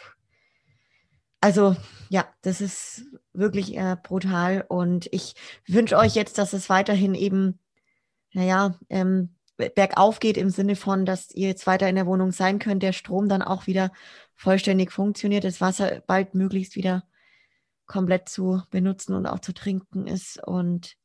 [1.40, 1.77] Also
[2.09, 4.64] ja, das ist wirklich äh, brutal.
[4.68, 5.35] Und ich
[5.66, 7.59] wünsche euch jetzt, dass es weiterhin eben,
[8.33, 12.59] naja, ähm, bergauf geht im Sinne von, dass ihr jetzt weiter in der Wohnung sein
[12.59, 13.90] könnt, der Strom dann auch wieder
[14.35, 17.05] vollständig funktioniert, das Wasser bald möglichst wieder
[17.87, 20.42] komplett zu benutzen und auch zu trinken ist.
[20.46, 20.96] Und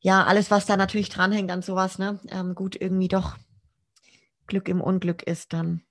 [0.00, 3.36] ja, alles, was da natürlich dranhängt an sowas, ne, ähm, gut irgendwie doch
[4.46, 5.82] Glück im Unglück ist dann.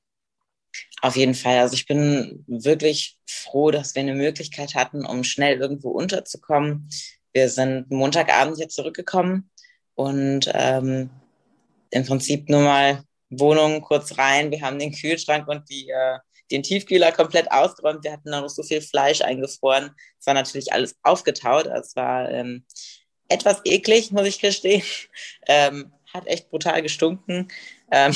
[1.01, 1.59] Auf jeden Fall.
[1.59, 6.89] Also ich bin wirklich froh, dass wir eine Möglichkeit hatten, um schnell irgendwo unterzukommen.
[7.33, 9.49] Wir sind Montagabend hier zurückgekommen
[9.93, 11.09] und ähm,
[11.91, 14.51] im Prinzip nur mal Wohnung kurz rein.
[14.51, 16.19] Wir haben den Kühlschrank und die, äh,
[16.51, 18.03] den Tiefkühler komplett ausgeräumt.
[18.03, 19.91] Wir hatten da noch so viel Fleisch eingefroren.
[20.19, 21.67] Es war natürlich alles aufgetaut.
[21.67, 22.65] Es war ähm,
[23.27, 24.83] etwas eklig, muss ich gestehen.
[25.47, 27.49] Ähm, hat echt brutal gestunken.
[27.91, 28.15] Ähm,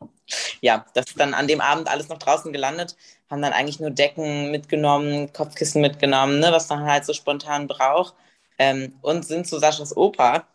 [0.60, 2.96] ja, das ist dann an dem Abend alles noch draußen gelandet,
[3.30, 8.14] haben dann eigentlich nur Decken mitgenommen, Kopfkissen mitgenommen, ne, was man halt so spontan braucht.
[8.58, 10.46] Ähm, und sind zu Saschas Opa.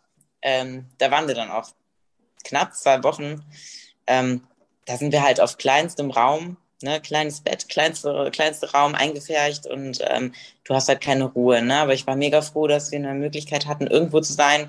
[0.42, 1.68] Ähm, da waren wir dann auch
[2.42, 3.44] knapp zwei Wochen.
[4.06, 4.42] Ähm,
[4.86, 9.98] da sind wir halt auf kleinstem Raum, ne, kleines Bett, kleinste, kleinste Raum eingefärcht und
[10.02, 10.34] ähm,
[10.64, 11.62] du hast halt keine Ruhe.
[11.62, 11.76] Ne?
[11.76, 14.68] Aber ich war mega froh, dass wir eine Möglichkeit hatten, irgendwo zu sein,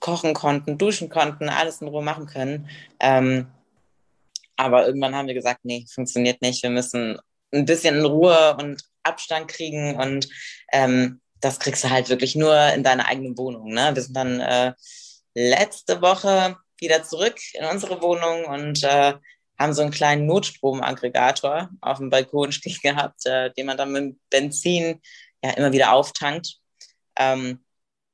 [0.00, 2.68] kochen konnten, duschen konnten, alles in Ruhe machen können.
[3.00, 3.46] Ähm,
[4.56, 6.62] aber irgendwann haben wir gesagt, nee, funktioniert nicht.
[6.62, 7.18] Wir müssen
[7.52, 10.28] ein bisschen in Ruhe und Abstand kriegen und
[10.72, 13.72] ähm, das kriegst du halt wirklich nur in deiner eigenen Wohnung.
[13.72, 13.90] Ne?
[13.94, 14.72] Wir sind dann äh,
[15.34, 19.14] letzte Woche wieder zurück in unsere Wohnung und äh,
[19.58, 24.16] haben so einen kleinen Notstromaggregator auf dem Balkon stehen gehabt, äh, den man dann mit
[24.30, 25.00] Benzin
[25.42, 26.58] ja immer wieder auftankt.
[27.16, 27.64] Ähm,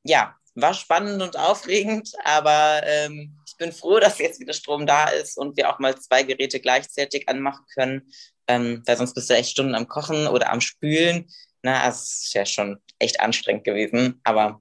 [0.04, 5.08] ja, war spannend und aufregend, aber ähm, ich bin froh, dass jetzt wieder Strom da
[5.08, 8.12] ist und wir auch mal zwei Geräte gleichzeitig anmachen können,
[8.46, 11.30] ähm, weil sonst bist du echt Stunden am Kochen oder am Spülen.
[11.62, 14.60] Na, also es ist ja schon echt anstrengend gewesen, aber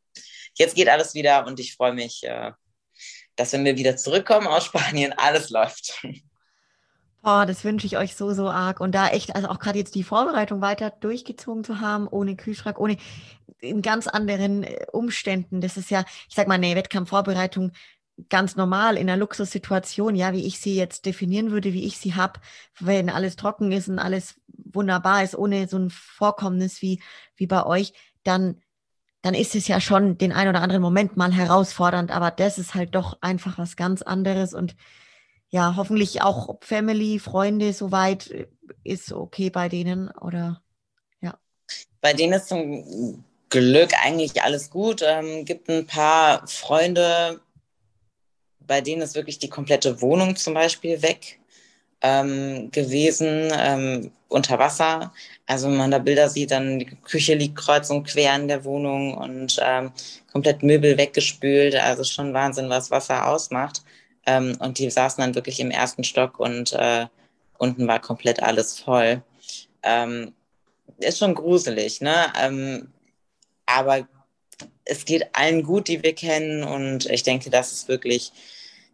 [0.55, 2.51] jetzt geht alles wieder und ich freue mich, äh,
[3.35, 6.01] dass wenn wir wieder zurückkommen aus Spanien, alles läuft.
[7.25, 8.81] Oh, das wünsche ich euch so, so arg.
[8.81, 12.77] Und da echt, also auch gerade jetzt die Vorbereitung weiter durchgezogen zu haben, ohne Kühlschrank,
[12.77, 12.97] ohne
[13.63, 15.61] in ganz anderen äh, Umständen.
[15.61, 17.71] Das ist ja, ich sag mal, eine Wettkampfvorbereitung
[18.29, 22.13] ganz normal in einer Luxussituation, ja, wie ich sie jetzt definieren würde, wie ich sie
[22.13, 22.39] habe,
[22.79, 27.01] wenn alles trocken ist und alles wunderbar ist, ohne so ein Vorkommnis wie,
[27.35, 28.61] wie bei euch, dann,
[29.23, 32.75] dann ist es ja schon den ein oder anderen Moment mal herausfordernd, aber das ist
[32.75, 34.75] halt doch einfach was ganz anderes und
[35.49, 38.47] ja, hoffentlich auch Family, Freunde soweit äh,
[38.83, 40.63] ist okay bei denen oder
[41.21, 41.37] ja.
[42.01, 45.03] Bei denen ist zum Glück eigentlich alles gut.
[45.03, 47.39] Ähm, gibt ein paar Freunde,
[48.59, 51.39] bei denen ist wirklich die komplette Wohnung zum Beispiel weg
[52.01, 55.13] ähm, gewesen, ähm, unter Wasser.
[55.45, 58.65] Also wenn man da Bilder sieht, dann die Küche liegt kreuz und quer in der
[58.65, 59.91] Wohnung und ähm,
[60.31, 61.75] komplett Möbel weggespült.
[61.75, 63.83] Also schon Wahnsinn, was Wasser ausmacht.
[64.25, 67.05] Ähm, und die saßen dann wirklich im ersten Stock und äh,
[67.59, 69.21] unten war komplett alles voll.
[69.83, 70.33] Ähm,
[70.97, 72.33] ist schon gruselig, ne?
[72.41, 72.87] Ähm,
[73.65, 74.07] aber
[74.85, 76.63] es geht allen gut, die wir kennen.
[76.63, 78.31] Und ich denke, das ist wirklich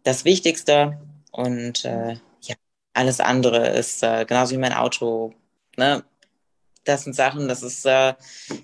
[0.02, 1.00] das Wichtigste.
[1.32, 2.54] Und äh, ja,
[2.94, 5.34] alles andere ist äh, genauso wie mein Auto.
[5.76, 6.04] Ne?
[6.84, 8.14] Das sind Sachen, das ist, äh,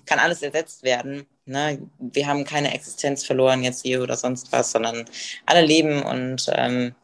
[0.05, 1.25] kann alles ersetzt werden.
[1.45, 1.89] Ne?
[1.99, 5.05] Wir haben keine Existenz verloren jetzt hier oder sonst was, sondern
[5.45, 6.95] alle leben und ähm,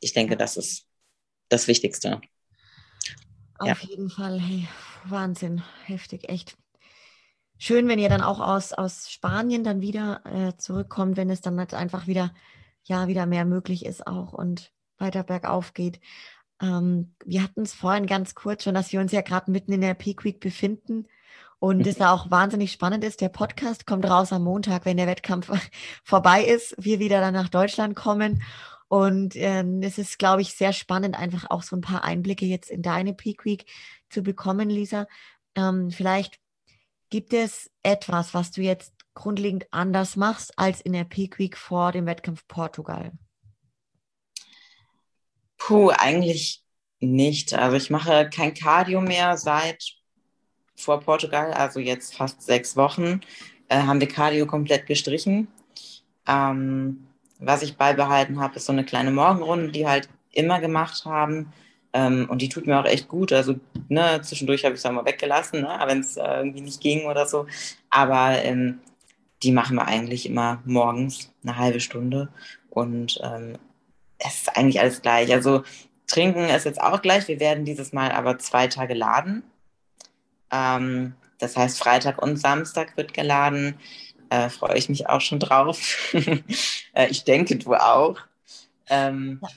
[0.00, 0.86] ich denke, das ist
[1.48, 2.20] das Wichtigste.
[3.58, 3.76] Auf ja.
[3.88, 4.68] jeden Fall, hey,
[5.04, 6.56] Wahnsinn, heftig, echt.
[7.62, 11.58] Schön, wenn ihr dann auch aus, aus Spanien dann wieder äh, zurückkommt, wenn es dann
[11.58, 12.32] halt einfach wieder,
[12.84, 16.00] ja, wieder mehr möglich ist auch und weiter bergauf geht.
[16.62, 19.82] Ähm, wir hatten es vorhin ganz kurz schon, dass wir uns ja gerade mitten in
[19.82, 21.06] der Peak Week befinden.
[21.58, 25.06] Und es da auch wahnsinnig spannend ist, der Podcast kommt raus am Montag, wenn der
[25.06, 25.50] Wettkampf
[26.02, 28.42] vorbei ist, wir wieder dann nach Deutschland kommen.
[28.88, 32.70] Und ähm, es ist, glaube ich, sehr spannend, einfach auch so ein paar Einblicke jetzt
[32.70, 33.66] in deine Peak Week
[34.08, 35.06] zu bekommen, Lisa.
[35.54, 36.40] Ähm, vielleicht
[37.10, 41.92] gibt es etwas, was du jetzt grundlegend anders machst als in der Peak Week vor
[41.92, 43.12] dem Wettkampf Portugal?
[45.58, 46.62] Puh, eigentlich
[47.00, 47.54] nicht.
[47.54, 49.84] Also ich mache kein Cardio mehr seit
[50.76, 53.20] vor Portugal, also jetzt fast sechs Wochen,
[53.68, 55.48] äh, haben wir Cardio komplett gestrichen.
[56.26, 57.06] Ähm,
[57.38, 61.52] was ich beibehalten habe, ist so eine kleine Morgenrunde, die halt immer gemacht haben.
[61.92, 63.32] Ähm, und die tut mir auch echt gut.
[63.32, 63.56] Also
[63.88, 67.06] ne, zwischendurch habe ich es auch mal weggelassen, ne, wenn es äh, irgendwie nicht ging
[67.06, 67.46] oder so.
[67.90, 68.80] Aber ähm,
[69.42, 72.28] die machen wir eigentlich immer morgens eine halbe Stunde.
[72.68, 73.58] Und ähm,
[74.18, 75.32] es ist eigentlich alles gleich.
[75.32, 75.64] Also
[76.06, 77.26] trinken ist jetzt auch gleich.
[77.28, 79.42] Wir werden dieses Mal aber zwei Tage laden.
[80.52, 83.76] Ähm, das heißt, Freitag und Samstag wird geladen.
[84.28, 86.12] Äh, Freue ich mich auch schon drauf.
[86.92, 88.18] äh, ich denke, du auch.
[88.88, 89.48] Ähm, ja.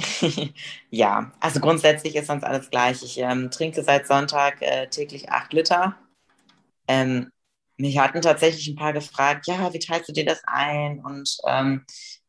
[0.90, 1.32] ja.
[1.40, 3.02] also grundsätzlich ist sonst alles gleich.
[3.02, 5.96] Ich ähm, trinke seit Sonntag äh, täglich acht Liter.
[6.88, 7.30] Ähm,
[7.76, 11.84] mich hatten tatsächlich ein paar gefragt, ja, wie teilst du dir das ein und ähm,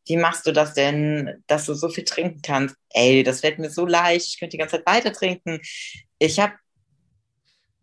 [0.06, 2.76] wie machst du das denn, dass du so viel trinken kannst?
[2.90, 5.60] Ey, das fällt mir so leicht, ich könnte die ganze Zeit weiter trinken.
[6.18, 6.54] Ich habe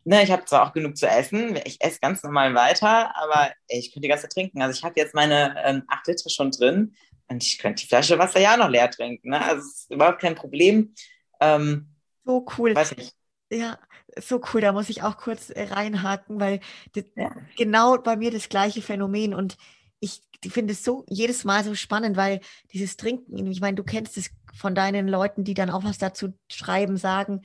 [0.04, 3.92] ne, ich zwar auch genug zu essen, ich esse ganz normal weiter, aber ey, ich
[3.92, 4.62] könnte die ganze Zeit trinken.
[4.62, 6.96] Also ich habe jetzt meine ähm, 8 Liter schon drin
[7.30, 9.30] und ich könnte die Flasche Wasser ja noch leer trinken.
[9.30, 9.42] Ne?
[9.42, 10.94] Also es ist überhaupt kein Problem.
[11.40, 11.90] Ähm,
[12.26, 12.76] so cool.
[12.76, 13.16] Weiß nicht.
[13.52, 13.80] Ja,
[14.20, 14.62] so cool.
[14.62, 16.60] Da muss ich auch kurz äh, reinhaken, weil
[16.94, 17.32] das, ja.
[17.58, 19.58] genau bei mir das gleiche Phänomen und
[20.00, 22.40] ich finde es so jedes Mal so spannend, weil
[22.72, 26.34] dieses Trinken, ich meine, du kennst es von deinen Leuten, die dann auch was dazu
[26.50, 27.42] schreiben, sagen,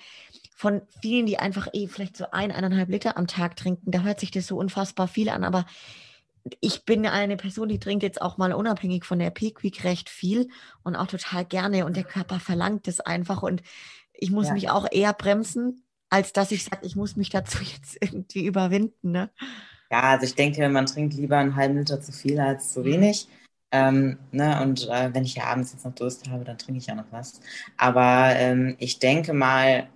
[0.54, 3.90] von vielen, die einfach eh vielleicht so ein, eineinhalb Liter am Tag trinken.
[3.90, 5.66] Da hört sich das so unfassbar viel an, aber
[6.60, 10.10] ich bin eine Person, die trinkt jetzt auch mal unabhängig von der Peak Week recht
[10.10, 10.48] viel
[10.82, 13.62] und auch total gerne und der Körper verlangt es einfach und
[14.12, 14.54] ich muss ja.
[14.54, 19.10] mich auch eher bremsen, als dass ich sage, ich muss mich dazu jetzt irgendwie überwinden.
[19.10, 19.30] Ne?
[19.90, 23.28] Ja, also ich denke, man trinkt lieber einen halben Liter zu viel als zu wenig.
[23.72, 26.86] Ähm, ne, und äh, wenn ich ja abends jetzt noch Durst habe, dann trinke ich
[26.86, 27.40] ja noch was.
[27.76, 29.88] Aber ähm, ich denke mal,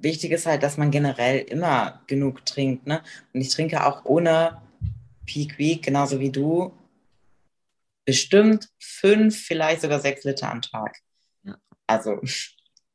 [0.00, 2.86] wichtig ist halt, dass man generell immer genug trinkt.
[2.86, 3.02] Ne?
[3.34, 4.62] Und ich trinke auch ohne
[5.26, 6.72] Peak Week, genauso wie du,
[8.04, 10.98] bestimmt fünf, vielleicht sogar sechs Liter am Tag.
[11.44, 11.56] Ja.
[11.86, 12.20] Also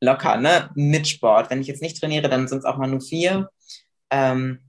[0.01, 0.69] locker, ne?
[0.75, 1.49] Mit Sport.
[1.49, 3.49] Wenn ich jetzt nicht trainiere, dann sind es auch mal nur vier.
[4.09, 4.59] Ähm,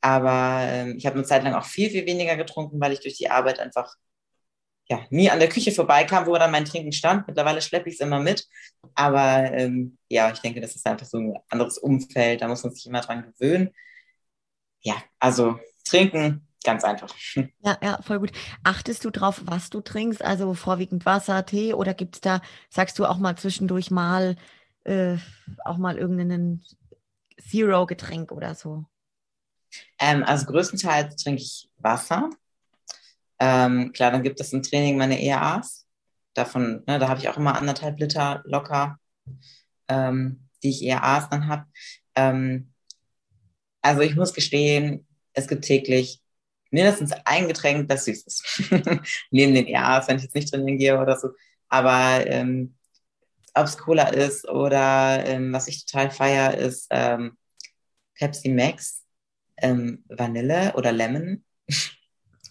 [0.00, 3.16] aber ähm, ich habe eine Zeit lang auch viel, viel weniger getrunken, weil ich durch
[3.16, 3.94] die Arbeit einfach
[4.88, 7.26] ja, nie an der Küche vorbeikam, wo dann mein Trinken stand.
[7.26, 8.46] Mittlerweile schleppe ich es immer mit.
[8.94, 12.40] Aber ähm, ja, ich denke, das ist einfach so ein anderes Umfeld.
[12.40, 13.74] Da muss man sich immer dran gewöhnen.
[14.80, 17.14] Ja, also trinken, ganz einfach.
[17.64, 18.32] Ja, ja, voll gut.
[18.62, 20.22] Achtest du drauf, was du trinkst?
[20.22, 22.40] Also vorwiegend Wasser, Tee oder gibt es da,
[22.70, 24.36] sagst du auch mal zwischendurch mal,
[24.84, 25.16] äh,
[25.64, 26.64] auch mal irgendeinen
[27.40, 28.84] Zero-Getränk oder so?
[29.98, 32.30] Ähm, also größtenteils trinke ich Wasser.
[33.38, 35.86] Ähm, klar, dann gibt es im Training meine EAAs.
[36.34, 38.98] Davon, ne, da habe ich auch immer anderthalb Liter locker,
[39.88, 41.66] ähm, die ich EAAs dann habe.
[42.14, 42.72] Ähm,
[43.82, 46.20] also ich muss gestehen, es gibt täglich
[46.70, 48.44] mindestens ein Getränk, das süß ist.
[49.30, 51.30] Neben den EAAs, wenn ich jetzt nicht trainieren gehe oder so.
[51.68, 52.74] Aber ähm,
[53.54, 57.36] ob es Cola ist oder ähm, was ich total feier, ist ähm,
[58.14, 59.04] Pepsi Max,
[59.58, 61.44] ähm, Vanille oder Lemon.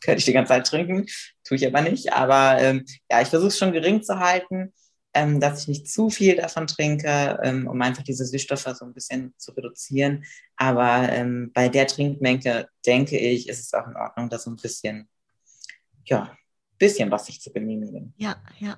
[0.01, 1.05] Könnte ich die ganze Zeit trinken,
[1.43, 2.13] tue ich aber nicht.
[2.13, 4.73] Aber ähm, ja, ich versuche es schon gering zu halten,
[5.17, 8.93] ähm, dass ich nicht zu viel davon trinke, ähm, um einfach diese Süßstoffe so ein
[8.93, 10.23] bisschen zu reduzieren.
[10.55, 14.57] Aber ähm, bei der Trinkmenge denke ich, ist es auch in Ordnung, da so ein
[14.57, 15.09] bisschen,
[16.05, 16.37] ja,
[16.77, 18.13] bisschen was sich zu genehmigen.
[18.17, 18.77] Ja, ja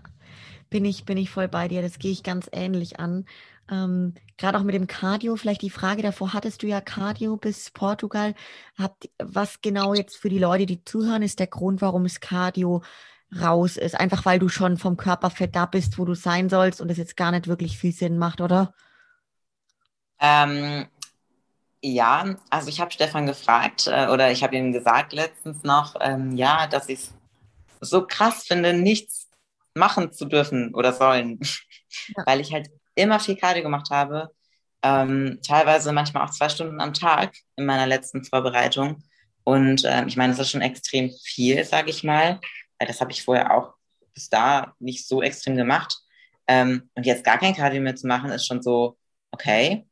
[0.69, 1.81] bin ich, bin ich voll bei dir.
[1.81, 3.25] Das gehe ich ganz ähnlich an.
[3.69, 7.71] Ähm, Gerade auch mit dem Cardio, vielleicht die Frage davor, hattest du ja Cardio bis
[7.71, 8.33] Portugal.
[8.77, 12.81] Habt, was genau jetzt für die Leute, die zuhören, ist der Grund, warum es Cardio
[13.37, 13.95] raus ist?
[13.99, 17.17] Einfach weil du schon vom Körperfett da bist, wo du sein sollst und es jetzt
[17.17, 18.73] gar nicht wirklich viel Sinn macht, oder?
[20.19, 20.87] Ähm,
[21.81, 26.35] ja, also ich habe Stefan gefragt äh, oder ich habe ihm gesagt letztens noch, ähm,
[26.35, 27.13] ja, dass ich es
[27.81, 29.29] so krass finde, nichts
[29.75, 31.39] machen zu dürfen oder sollen,
[32.17, 32.23] ja.
[32.25, 34.29] weil ich halt immer viel Cardio gemacht habe,
[34.83, 39.03] ähm, teilweise manchmal auch zwei Stunden am Tag in meiner letzten Vorbereitung.
[39.43, 42.39] Und ähm, ich meine, das ist schon extrem viel, sage ich mal,
[42.87, 43.73] das habe ich vorher auch
[44.13, 45.97] bis da nicht so extrem gemacht.
[46.47, 48.97] Ähm, und jetzt gar kein Cardio mehr zu machen, ist schon so,
[49.31, 49.87] okay,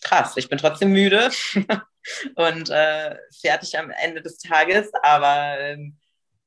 [0.00, 1.30] krass, ich bin trotzdem müde
[2.36, 5.98] und äh, fertig am Ende des Tages, aber ähm,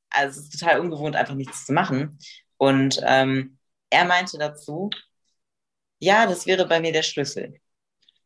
[0.09, 2.17] also es ist total ungewohnt, einfach nichts zu machen.
[2.57, 3.57] Und ähm,
[3.89, 4.89] er meinte dazu,
[5.99, 7.59] ja, das wäre bei mir der Schlüssel.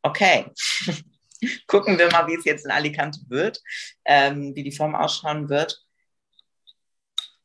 [0.02, 0.52] Okay,
[1.68, 3.62] gucken wir mal, wie es jetzt in Alicante wird,
[4.06, 5.87] ähm, wie die Form ausschauen wird.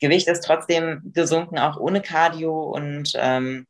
[0.03, 2.61] Gewicht ist trotzdem gesunken, auch ohne Cardio.
[2.63, 3.69] Und ähm,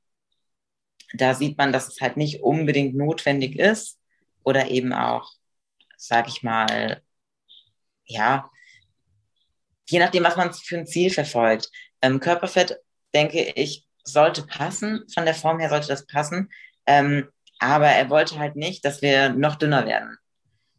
[1.12, 3.98] da sieht man, dass es halt nicht unbedingt notwendig ist
[4.42, 5.30] oder eben auch,
[5.98, 7.02] sage ich mal,
[8.06, 8.50] ja,
[9.90, 11.70] je nachdem, was man für ein Ziel verfolgt.
[12.00, 12.78] Ähm, Körperfett,
[13.14, 15.04] denke ich, sollte passen.
[15.12, 16.50] Von der Form her sollte das passen.
[16.86, 20.16] Ähm, aber er wollte halt nicht, dass wir noch dünner werden.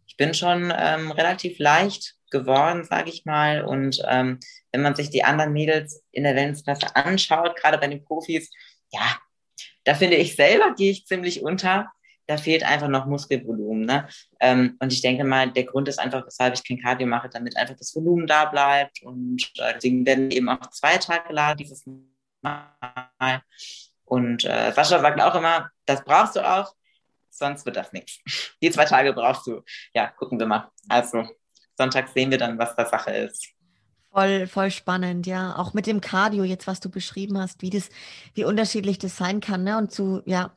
[0.08, 3.64] Ich bin schon ähm, relativ leicht geworden, sage ich mal.
[3.64, 4.40] Und ähm,
[4.74, 8.52] wenn man sich die anderen Mädels in der Wellnessklasse anschaut, gerade bei den Profis,
[8.92, 9.18] ja,
[9.86, 11.90] da finde ich selber, gehe ich ziemlich unter
[12.28, 13.86] da fehlt einfach noch Muskelvolumen.
[13.86, 14.08] Ne?
[14.40, 17.58] Ähm, und ich denke mal, der Grund ist einfach, weshalb ich kein Cardio mache, damit
[17.58, 19.02] einfach das Volumen da bleibt.
[19.04, 21.86] Und äh, deswegen werden eben auch zwei Tage geladen dieses
[22.42, 23.42] Mal.
[24.06, 26.74] Und äh, Sascha sagt auch immer, das brauchst du auch,
[27.30, 28.20] sonst wird das nichts.
[28.62, 29.62] Die zwei Tage brauchst du.
[29.94, 30.70] Ja, gucken wir mal.
[30.88, 31.28] Also,
[31.78, 33.54] Sonntag sehen wir dann, was da Sache ist.
[34.14, 35.56] Voll, voll spannend, ja.
[35.58, 37.90] Auch mit dem Cardio jetzt, was du beschrieben hast, wie das,
[38.36, 39.76] wie unterschiedlich das sein kann, ne?
[39.78, 40.56] Und zu, ja,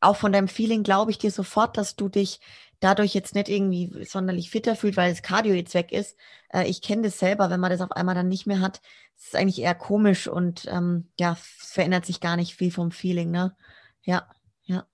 [0.00, 2.40] auch von deinem Feeling glaube ich dir sofort, dass du dich
[2.80, 6.16] dadurch jetzt nicht irgendwie sonderlich fitter fühlt, weil das Cardio jetzt weg ist.
[6.52, 8.80] Äh, ich kenne das selber, wenn man das auf einmal dann nicht mehr hat,
[9.18, 13.56] ist eigentlich eher komisch und ähm, ja, verändert sich gar nicht viel vom Feeling, ne?
[14.04, 14.28] Ja,
[14.64, 14.86] ja.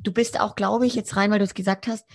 [0.00, 2.06] Du bist auch, glaube ich, jetzt rein, weil du es gesagt hast,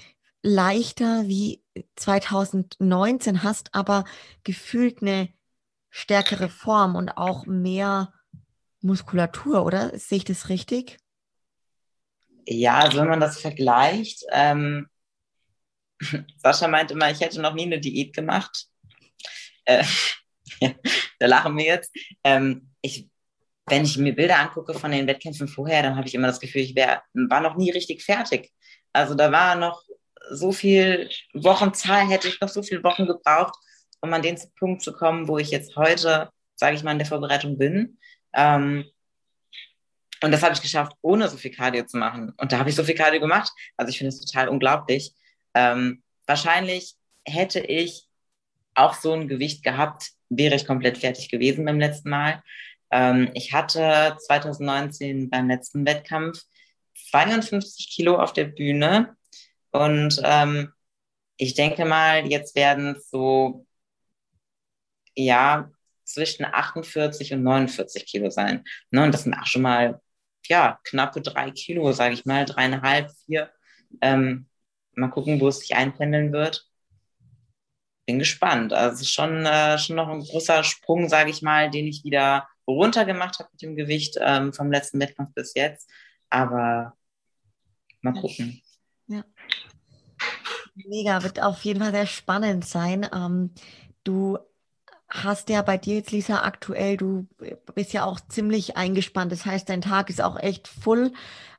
[0.43, 1.62] leichter wie
[1.95, 4.05] 2019 hast, aber
[4.43, 5.29] gefühlt eine
[5.89, 8.13] stärkere Form und auch mehr
[8.81, 9.97] Muskulatur, oder?
[9.97, 10.97] Sehe ich das richtig?
[12.45, 14.87] Ja, also wenn man das vergleicht, ähm,
[16.37, 18.67] Sascha meint immer, ich hätte noch nie eine Diät gemacht.
[19.65, 19.83] Äh,
[21.19, 21.91] da lachen wir jetzt.
[22.23, 23.09] Ähm, ich,
[23.67, 26.61] wenn ich mir Bilder angucke von den Wettkämpfen vorher, dann habe ich immer das Gefühl,
[26.61, 28.51] ich wär, war noch nie richtig fertig.
[28.91, 29.81] Also da war noch
[30.29, 33.55] so viel Wochenzahl, hätte ich noch so viele Wochen gebraucht,
[34.01, 37.07] um an den Punkt zu kommen, wo ich jetzt heute, sage ich mal, in der
[37.07, 37.97] Vorbereitung bin.
[38.33, 38.85] Ähm,
[40.21, 42.33] und das habe ich geschafft, ohne so viel Cardio zu machen.
[42.37, 43.51] Und da habe ich so viel Cardio gemacht.
[43.75, 45.13] Also ich finde es total unglaublich.
[45.53, 46.95] Ähm, wahrscheinlich
[47.25, 48.07] hätte ich
[48.73, 52.41] auch so ein Gewicht gehabt, wäre ich komplett fertig gewesen beim letzten Mal.
[52.89, 56.41] Ähm, ich hatte 2019 beim letzten Wettkampf
[57.11, 59.15] 52 Kilo auf der Bühne
[59.73, 60.71] und ähm,
[61.37, 63.65] ich denke mal, jetzt werden es so,
[65.15, 65.71] ja,
[66.05, 68.63] zwischen 48 und 49 Kilo sein.
[68.91, 69.03] Ne?
[69.03, 70.01] Und das sind auch schon mal,
[70.47, 73.51] ja, knappe drei Kilo, sage ich mal, dreieinhalb, vier.
[74.01, 74.47] Ähm,
[74.95, 76.67] mal gucken, wo es sich einpendeln wird.
[78.05, 78.73] Bin gespannt.
[78.73, 82.03] Also es ist schon, äh, schon noch ein großer Sprung, sage ich mal, den ich
[82.03, 85.89] wieder runtergemacht habe mit dem Gewicht ähm, vom letzten Wettkampf bis jetzt.
[86.29, 86.95] Aber
[88.01, 88.62] mal gucken.
[89.07, 89.23] Ja.
[90.75, 93.07] Mega, wird auf jeden Fall sehr spannend sein.
[93.13, 93.51] Ähm,
[94.03, 94.37] du
[95.09, 97.27] hast ja bei dir jetzt, Lisa, aktuell, du
[97.75, 99.31] bist ja auch ziemlich eingespannt.
[99.31, 101.11] Das heißt, dein Tag ist auch echt voll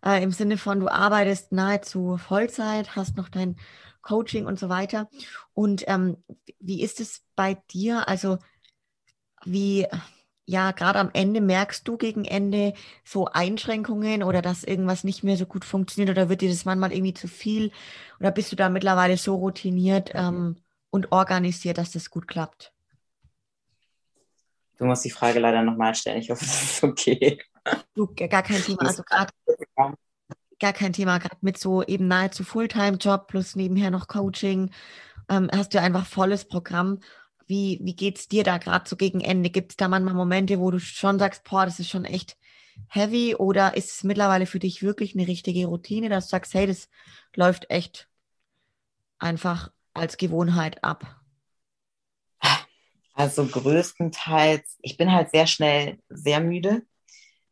[0.05, 3.57] äh, im Sinne von, du arbeitest nahezu Vollzeit, hast noch dein
[4.03, 5.09] Coaching und so weiter.
[5.55, 6.17] Und ähm,
[6.59, 8.09] wie ist es bei dir?
[8.09, 8.39] Also,
[9.45, 9.87] wie,
[10.47, 12.75] ja, gerade am Ende merkst du gegen Ende
[13.05, 16.93] so Einschränkungen oder dass irgendwas nicht mehr so gut funktioniert oder wird dir das manchmal
[16.93, 17.73] irgendwie zu viel
[18.21, 20.57] oder bist du da mittlerweile so routiniert ähm,
[20.91, 22.73] und organisiert, dass das gut klappt?
[24.77, 26.19] Du musst die Frage leider nochmal stellen.
[26.19, 27.39] Ich hoffe, das ist okay.
[27.95, 28.83] Du, gar kein Thema.
[28.83, 29.33] Also gerade
[30.59, 31.19] gar kein Thema.
[31.19, 34.71] Gerade mit so eben nahezu Fulltime-Job plus nebenher noch Coaching
[35.29, 37.01] ähm, hast du einfach volles Programm.
[37.47, 39.51] Wie, wie geht es dir da gerade so gegen Ende?
[39.51, 42.37] Gibt es da manchmal Momente, wo du schon sagst, boah, das ist schon echt
[42.89, 43.35] heavy?
[43.37, 46.89] Oder ist es mittlerweile für dich wirklich eine richtige Routine, dass du sagst, hey, das
[47.35, 48.09] läuft echt
[49.19, 51.21] einfach als Gewohnheit ab?
[53.15, 56.83] Also größtenteils, ich bin halt sehr schnell sehr müde.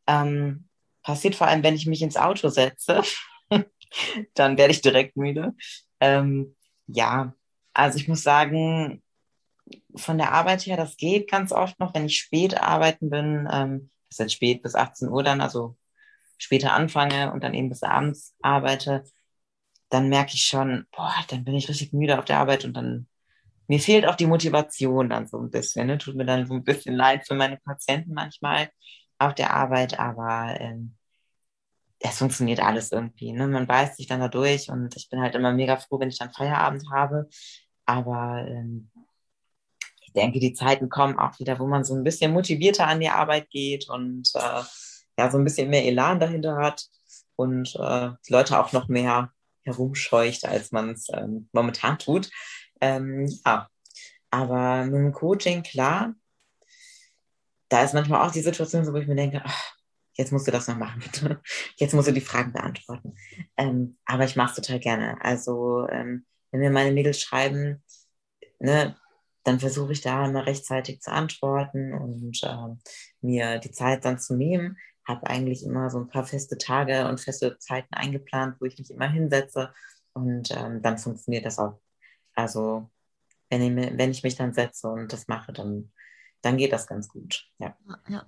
[0.07, 0.69] Ähm,
[1.03, 3.03] passiert vor allem, wenn ich mich ins Auto setze.
[4.35, 5.55] Dann werde ich direkt müde.
[6.01, 7.35] Ähm, ja,
[7.75, 9.03] also ich muss sagen,
[9.97, 13.91] von der Arbeit her, das geht ganz oft noch, wenn ich spät arbeiten bin, ähm,
[14.09, 15.77] das ist jetzt spät bis 18 Uhr dann, also
[16.39, 19.05] später anfange und dann eben bis abends arbeite,
[19.91, 23.07] dann merke ich schon, boah, dann bin ich richtig müde auf der Arbeit und dann
[23.69, 25.87] mir fehlt auch die Motivation dann so ein bisschen.
[25.87, 25.99] Ne?
[25.99, 28.69] Tut mir dann so ein bisschen leid für meine Patienten manchmal
[29.19, 30.97] auf der Arbeit, aber ähm,
[32.01, 33.33] es funktioniert alles irgendwie.
[33.33, 33.49] Ne?
[33.49, 36.19] Man beißt sich dann da durch und ich bin halt immer mega froh, wenn ich
[36.19, 37.29] dann Feierabend habe.
[37.87, 38.91] Aber ähm,
[40.15, 43.09] ich denke, die Zeiten kommen auch wieder, wo man so ein bisschen motivierter an die
[43.09, 44.63] Arbeit geht und äh,
[45.19, 46.85] ja, so ein bisschen mehr Elan dahinter hat
[47.35, 49.33] und äh, die Leute auch noch mehr
[49.63, 52.31] herumscheucht, als man es ähm, momentan tut.
[52.83, 53.69] Ähm, ja,
[54.31, 56.15] aber mit dem Coaching, klar,
[57.71, 59.77] da ist manchmal auch die Situation wo ich mir denke, ach,
[60.13, 61.03] jetzt musst du das noch machen.
[61.77, 63.15] jetzt musst du die Fragen beantworten.
[63.57, 65.17] Ähm, aber ich mache es total gerne.
[65.23, 67.83] Also, ähm, wenn mir meine Mädels schreiben,
[68.59, 68.95] ne,
[69.45, 72.79] dann versuche ich da immer rechtzeitig zu antworten und ähm,
[73.21, 74.79] mir die Zeit dann zu nehmen.
[75.07, 78.91] Habe eigentlich immer so ein paar feste Tage und feste Zeiten eingeplant, wo ich mich
[78.91, 79.73] immer hinsetze
[80.13, 81.81] und ähm, dann funktioniert das auch.
[82.35, 82.91] Also
[83.51, 85.91] wenn ich, wenn ich mich dann setze und das mache, dann
[86.43, 87.49] dann geht das ganz gut.
[87.59, 87.77] Ja,
[88.09, 88.25] ja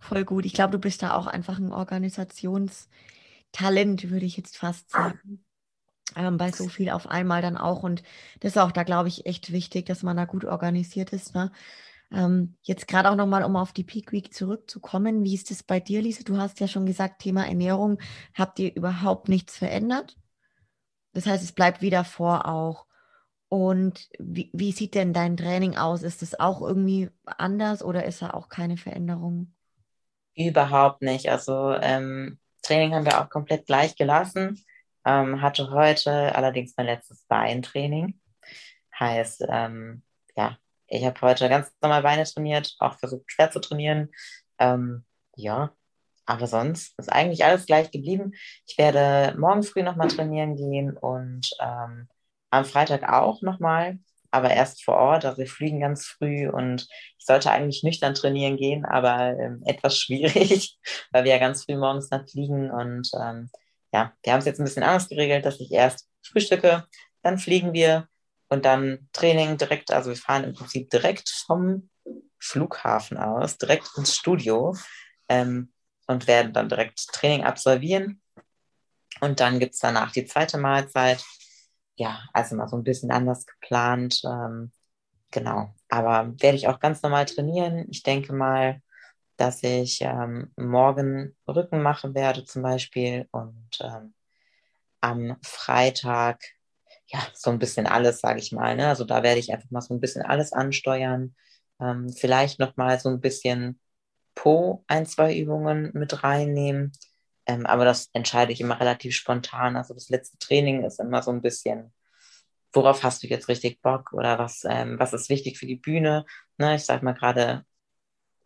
[0.00, 0.44] voll gut.
[0.46, 5.44] Ich glaube, du bist da auch einfach ein Organisationstalent, würde ich jetzt fast sagen.
[6.14, 7.82] Ähm, bei so viel auf einmal dann auch.
[7.82, 8.02] Und
[8.40, 11.34] das ist auch da, glaube ich, echt wichtig, dass man da gut organisiert ist.
[11.34, 11.50] Ne?
[12.12, 15.24] Ähm, jetzt gerade auch nochmal, um auf die Peak Week zurückzukommen.
[15.24, 16.24] Wie ist es bei dir, Lise?
[16.24, 17.98] Du hast ja schon gesagt, Thema Ernährung.
[18.34, 20.16] Habt ihr überhaupt nichts verändert?
[21.12, 22.86] Das heißt, es bleibt wieder vor auch.
[23.48, 26.02] Und wie, wie sieht denn dein Training aus?
[26.02, 29.52] Ist es auch irgendwie anders oder ist da auch keine Veränderung?
[30.34, 31.30] Überhaupt nicht.
[31.30, 34.62] Also ähm, Training haben wir auch komplett gleich gelassen.
[35.06, 38.20] Ähm, hatte heute allerdings mein letztes Beintraining.
[38.98, 40.02] Heißt, ähm,
[40.36, 44.10] ja, ich habe heute ganz normal Beine trainiert, auch versucht schwer zu trainieren.
[44.58, 45.04] Ähm,
[45.36, 45.72] ja,
[46.26, 48.32] aber sonst ist eigentlich alles gleich geblieben.
[48.66, 52.08] Ich werde morgen früh nochmal trainieren gehen und ähm,
[52.50, 53.98] am Freitag auch nochmal,
[54.32, 55.24] aber erst vor Ort.
[55.24, 56.88] Also wir fliegen ganz früh und
[57.18, 60.78] ich sollte eigentlich nüchtern trainieren gehen, aber ähm, etwas schwierig,
[61.12, 62.70] weil wir ja ganz früh morgens dann fliegen.
[62.70, 63.50] Und ähm,
[63.96, 66.86] ja, wir haben es jetzt ein bisschen anders geregelt, dass ich erst frühstücke,
[67.22, 68.08] dann fliegen wir
[68.48, 71.88] und dann Training direkt, also wir fahren im Prinzip direkt vom
[72.38, 74.76] Flughafen aus, direkt ins Studio
[75.28, 75.72] ähm,
[76.06, 78.20] und werden dann direkt Training absolvieren.
[79.20, 81.24] Und dann gibt es danach die zweite Mahlzeit.
[81.96, 84.20] Ja, also mal so ein bisschen anders geplant.
[84.24, 84.72] Ähm,
[85.30, 85.74] genau.
[85.88, 87.86] Aber werde ich auch ganz normal trainieren.
[87.90, 88.82] Ich denke mal,
[89.36, 94.14] dass ich ähm, morgen Rücken machen werde zum Beispiel und ähm,
[95.00, 96.42] am Freitag
[97.06, 98.76] ja so ein bisschen alles, sage ich mal.
[98.76, 98.88] Ne?
[98.88, 101.34] Also da werde ich einfach mal so ein bisschen alles ansteuern.
[101.80, 103.80] Ähm, vielleicht noch mal so ein bisschen
[104.34, 106.92] Po ein, zwei Übungen mit reinnehmen.
[107.46, 109.76] Ähm, aber das entscheide ich immer relativ spontan.
[109.76, 111.92] Also das letzte Training ist immer so ein bisschen,
[112.72, 116.26] worauf hast du jetzt richtig Bock oder was, ähm, was ist wichtig für die Bühne?
[116.58, 116.74] Ne?
[116.74, 117.64] Ich sage mal gerade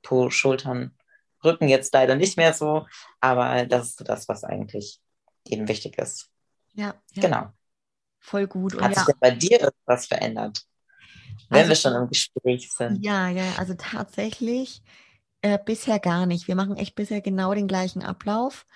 [0.02, 0.96] Po, Schultern,
[1.44, 2.86] Rücken jetzt leider nicht mehr so,
[3.20, 5.00] aber das ist so das, was eigentlich
[5.46, 6.30] jedem wichtig ist.
[6.74, 7.22] Ja, ja.
[7.22, 7.52] genau.
[8.18, 8.74] Voll gut.
[8.74, 9.14] Und Hat sich ja.
[9.18, 10.66] bei dir etwas verändert?
[11.48, 13.02] Wenn also, wir schon im Gespräch sind.
[13.02, 14.82] Ja, ja, also tatsächlich
[15.42, 16.46] äh, bisher gar nicht.
[16.46, 18.66] Wir machen echt bisher genau den gleichen Ablauf.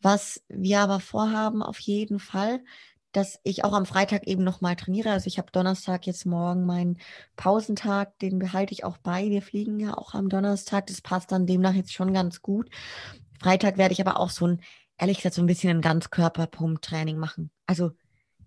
[0.00, 2.64] Was wir aber vorhaben, auf jeden Fall,
[3.12, 5.10] dass ich auch am Freitag eben nochmal trainiere.
[5.10, 6.98] Also ich habe Donnerstag jetzt morgen meinen
[7.36, 9.28] Pausentag, den behalte ich auch bei.
[9.28, 10.86] Wir fliegen ja auch am Donnerstag.
[10.86, 12.70] Das passt dann demnach jetzt schon ganz gut.
[13.40, 14.62] Freitag werde ich aber auch so ein,
[14.98, 17.50] ehrlich gesagt, so ein bisschen ein Ganzkörperpump-Training machen.
[17.66, 17.90] Also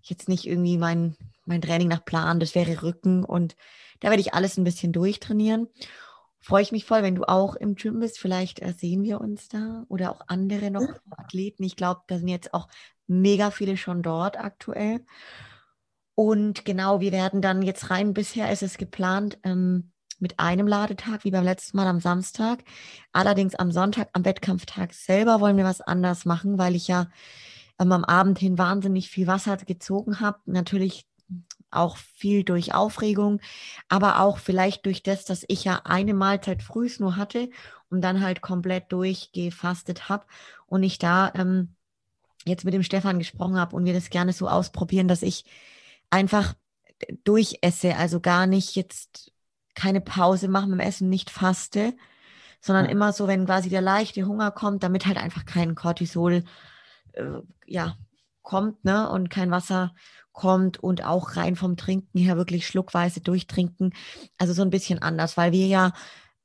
[0.02, 3.56] jetzt nicht irgendwie mein, mein Training nach Plan, das wäre Rücken und
[4.00, 5.68] da werde ich alles ein bisschen durchtrainieren.
[6.40, 8.18] Freue ich mich voll, wenn du auch im Gym bist.
[8.18, 11.64] Vielleicht äh, sehen wir uns da oder auch andere noch Athleten.
[11.64, 12.68] Ich glaube, da sind jetzt auch
[13.06, 15.04] mega viele schon dort aktuell.
[16.14, 18.14] Und genau, wir werden dann jetzt rein.
[18.14, 22.64] Bisher ist es geplant ähm, mit einem Ladetag, wie beim letzten Mal am Samstag.
[23.12, 27.08] Allerdings am Sonntag, am Wettkampftag selber, wollen wir was anders machen, weil ich ja
[27.78, 30.38] ähm, am Abend hin wahnsinnig viel Wasser gezogen habe.
[30.46, 31.06] Natürlich
[31.70, 33.40] auch viel durch Aufregung,
[33.88, 37.50] aber auch vielleicht durch das, dass ich ja eine Mahlzeit frühs nur hatte
[37.90, 40.24] und dann halt komplett durchgefastet habe
[40.66, 41.74] und ich da ähm,
[42.46, 45.44] jetzt mit dem Stefan gesprochen habe und wir das gerne so ausprobieren, dass ich
[46.10, 46.54] einfach
[47.24, 49.32] durchesse, also gar nicht jetzt
[49.74, 51.94] keine Pause mache mit dem Essen, nicht faste,
[52.60, 52.90] sondern ja.
[52.90, 56.44] immer so, wenn quasi der leichte Hunger kommt, damit halt einfach kein Cortisol
[57.12, 57.96] äh, ja
[58.42, 59.92] kommt, ne, und kein Wasser
[60.32, 63.92] kommt und auch rein vom Trinken her wirklich schluckweise durchtrinken.
[64.38, 65.92] Also so ein bisschen anders, weil wir ja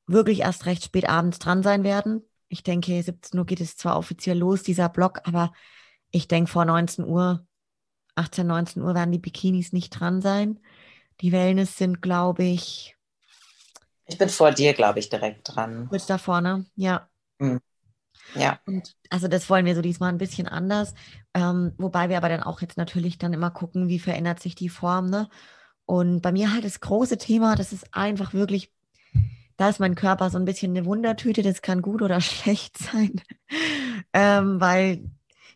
[0.07, 2.23] wirklich erst recht spät abends dran sein werden.
[2.47, 5.53] Ich denke, 17 Uhr geht es zwar offiziell los, dieser Block, aber
[6.11, 7.45] ich denke, vor 19 Uhr,
[8.15, 10.59] 18, 19 Uhr werden die Bikinis nicht dran sein.
[11.21, 12.95] Die Wellness sind, glaube ich.
[14.05, 15.87] Ich bin vor dir, glaube ich, direkt dran.
[15.89, 17.07] Kurz da vorne, ja.
[17.39, 17.61] Mhm.
[18.35, 18.59] Ja.
[18.65, 20.93] Und also das wollen wir so diesmal ein bisschen anders.
[21.33, 24.69] Ähm, wobei wir aber dann auch jetzt natürlich dann immer gucken, wie verändert sich die
[24.69, 25.09] Form.
[25.09, 25.29] Ne?
[25.85, 28.71] Und bei mir halt das große Thema, das ist einfach wirklich,
[29.57, 33.21] da ist mein Körper so ein bisschen eine Wundertüte, das kann gut oder schlecht sein.
[34.13, 35.09] ähm, weil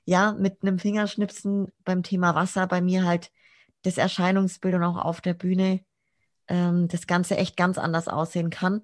[0.06, 3.32] ja, mit einem Fingerschnipsen beim Thema Wasser bei mir halt
[3.84, 5.82] das Erscheinungsbild und auch auf der Bühne
[6.48, 8.82] ähm, das Ganze echt ganz anders aussehen kann.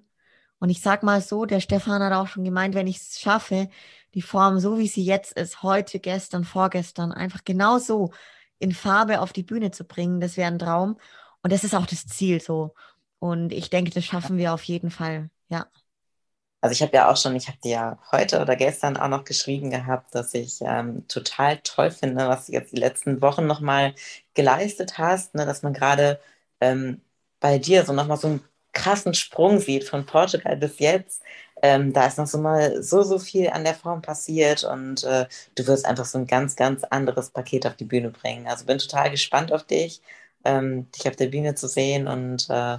[0.58, 3.68] Und ich sag mal so, der Stefan hat auch schon gemeint, wenn ich es schaffe,
[4.14, 8.12] die Form so wie sie jetzt ist, heute, gestern, vorgestern, einfach genau so
[8.58, 10.98] in Farbe auf die Bühne zu bringen, das wäre ein Traum.
[11.42, 12.74] Und das ist auch das Ziel so.
[13.18, 15.66] Und ich denke, das schaffen wir auf jeden Fall, ja.
[16.62, 19.24] Also ich habe ja auch schon, ich habe dir ja heute oder gestern auch noch
[19.24, 23.94] geschrieben gehabt, dass ich ähm, total toll finde, was du jetzt die letzten Wochen nochmal
[24.34, 26.20] geleistet hast, ne, dass man gerade
[26.60, 27.02] ähm,
[27.40, 28.42] bei dir so nochmal so ein
[28.72, 31.22] krassen Sprung sieht von Portugal bis jetzt.
[31.62, 35.26] Ähm, da ist noch so mal so, so viel an der Form passiert und äh,
[35.56, 38.46] du wirst einfach so ein ganz, ganz anderes Paket auf die Bühne bringen.
[38.48, 40.02] Also bin total gespannt auf dich,
[40.44, 42.78] ähm, dich auf der Bühne zu sehen und äh,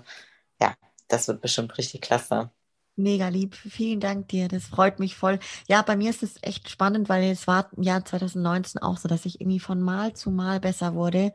[0.62, 0.76] ja,
[1.10, 2.52] das wird bestimmt richtig klasse.
[2.96, 3.56] Mega lieb.
[3.56, 4.48] Vielen Dank dir.
[4.48, 5.40] Das freut mich voll.
[5.68, 9.08] Ja, bei mir ist es echt spannend, weil es war im Jahr 2019 auch so,
[9.08, 11.34] dass ich irgendwie von Mal zu Mal besser wurde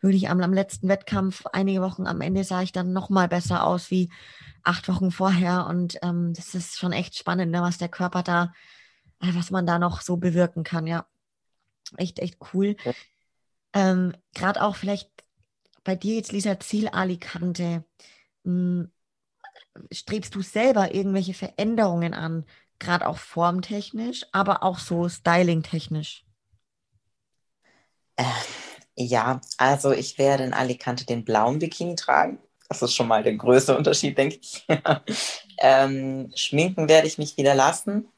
[0.00, 3.64] wirklich am, am letzten Wettkampf, einige Wochen am Ende sah ich dann noch mal besser
[3.64, 4.10] aus wie
[4.62, 5.66] acht Wochen vorher.
[5.66, 8.52] Und ähm, das ist schon echt spannend, ne, was der Körper da,
[9.20, 10.86] äh, was man da noch so bewirken kann.
[10.86, 11.06] Ja,
[11.96, 12.76] echt, echt cool.
[12.84, 12.92] Ja.
[13.74, 15.10] Ähm, Gerade auch vielleicht
[15.84, 17.84] bei dir jetzt, Lisa, Ziel Alicante.
[18.44, 18.90] Hm,
[19.92, 22.44] strebst du selber irgendwelche Veränderungen an?
[22.78, 26.24] Gerade auch formtechnisch, aber auch so stylingtechnisch?
[28.16, 28.24] Äh
[29.00, 32.38] ja, also ich werde in Alicante den blauen Bikini tragen.
[32.68, 34.66] Das ist schon mal der größte Unterschied, denke ich.
[35.58, 38.08] ähm, schminken werde ich mich wieder lassen.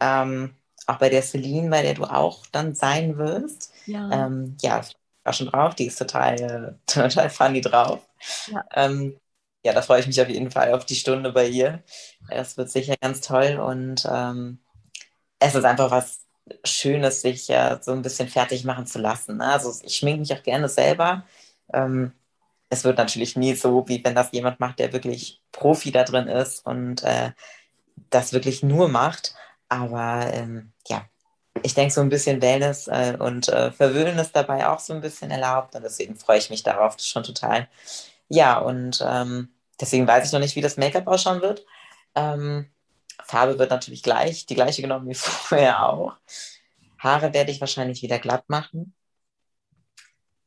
[0.00, 0.54] Ähm,
[0.86, 3.72] auch bei der Celine, bei der du auch dann sein wirst.
[3.86, 4.82] Ja, ähm, ja
[5.30, 5.74] schon drauf.
[5.74, 8.06] Die ist total, total funny drauf.
[8.48, 8.64] Ja.
[8.74, 9.16] Ähm,
[9.64, 11.82] ja, da freue ich mich auf jeden Fall auf die Stunde bei ihr.
[12.28, 14.58] Es wird sicher ganz toll und ähm,
[15.38, 16.20] es ist einfach was
[16.64, 19.38] Schönes, sich ja so ein bisschen fertig machen zu lassen.
[19.38, 19.46] Ne?
[19.46, 21.24] Also ich schminke mich auch gerne selber.
[21.72, 22.12] Ähm,
[22.70, 26.26] es wird natürlich nie so, wie wenn das jemand macht, der wirklich Profi da drin
[26.26, 27.32] ist und äh,
[28.10, 29.34] das wirklich nur macht.
[29.68, 31.04] Aber ähm, ja,
[31.62, 35.00] ich denke, so ein bisschen Wellness äh, und äh, Verwöhnen ist dabei auch so ein
[35.00, 37.68] bisschen erlaubt und deswegen freue ich mich darauf schon total.
[38.34, 41.66] Ja, und ähm, deswegen weiß ich noch nicht, wie das Make-up ausschauen wird.
[42.14, 42.72] Ähm,
[43.22, 46.14] Farbe wird natürlich gleich, die gleiche genommen wie vorher auch.
[46.98, 48.94] Haare werde ich wahrscheinlich wieder glatt machen.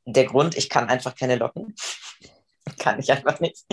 [0.06, 1.76] Der Grund, ich kann einfach keine Locken.
[2.80, 3.66] kann ich einfach nicht.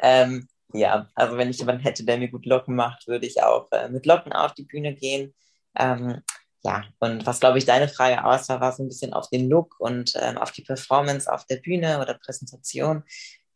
[0.00, 3.68] Ähm, ja, also wenn ich jemanden hätte, der mir gut Locken macht, würde ich auch
[3.72, 5.34] äh, mit Locken auf die Bühne gehen.
[5.76, 6.22] Ähm,
[6.62, 9.48] ja, und was, glaube ich, deine Frage aus war, war so ein bisschen auf den
[9.48, 13.04] Look und ähm, auf die Performance auf der Bühne oder Präsentation.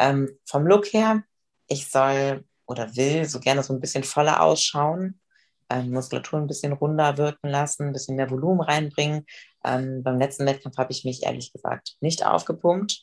[0.00, 1.22] Ähm, vom Look her,
[1.68, 5.20] ich soll oder will so gerne so ein bisschen voller ausschauen,
[5.68, 9.26] ähm, Muskulatur ein bisschen runder wirken lassen, ein bisschen mehr Volumen reinbringen.
[9.64, 13.02] Ähm, beim letzten Wettkampf habe ich mich ehrlich gesagt nicht aufgepumpt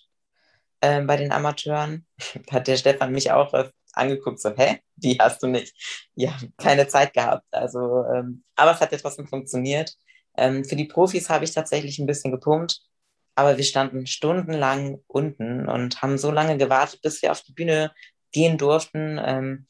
[0.81, 2.05] ähm, bei den Amateuren.
[2.51, 3.53] Hat der Stefan mich auch
[3.93, 5.73] angeguckt, so, hä, die hast du nicht.
[6.15, 7.45] Ja, keine Zeit gehabt.
[7.51, 9.93] Also, ähm, aber es hat ja trotzdem funktioniert.
[10.35, 12.81] Ähm, für die Profis habe ich tatsächlich ein bisschen gepumpt,
[13.37, 17.93] aber wir standen stundenlang unten und haben so lange gewartet, bis wir auf die Bühne
[18.31, 19.67] gehen durften ähm,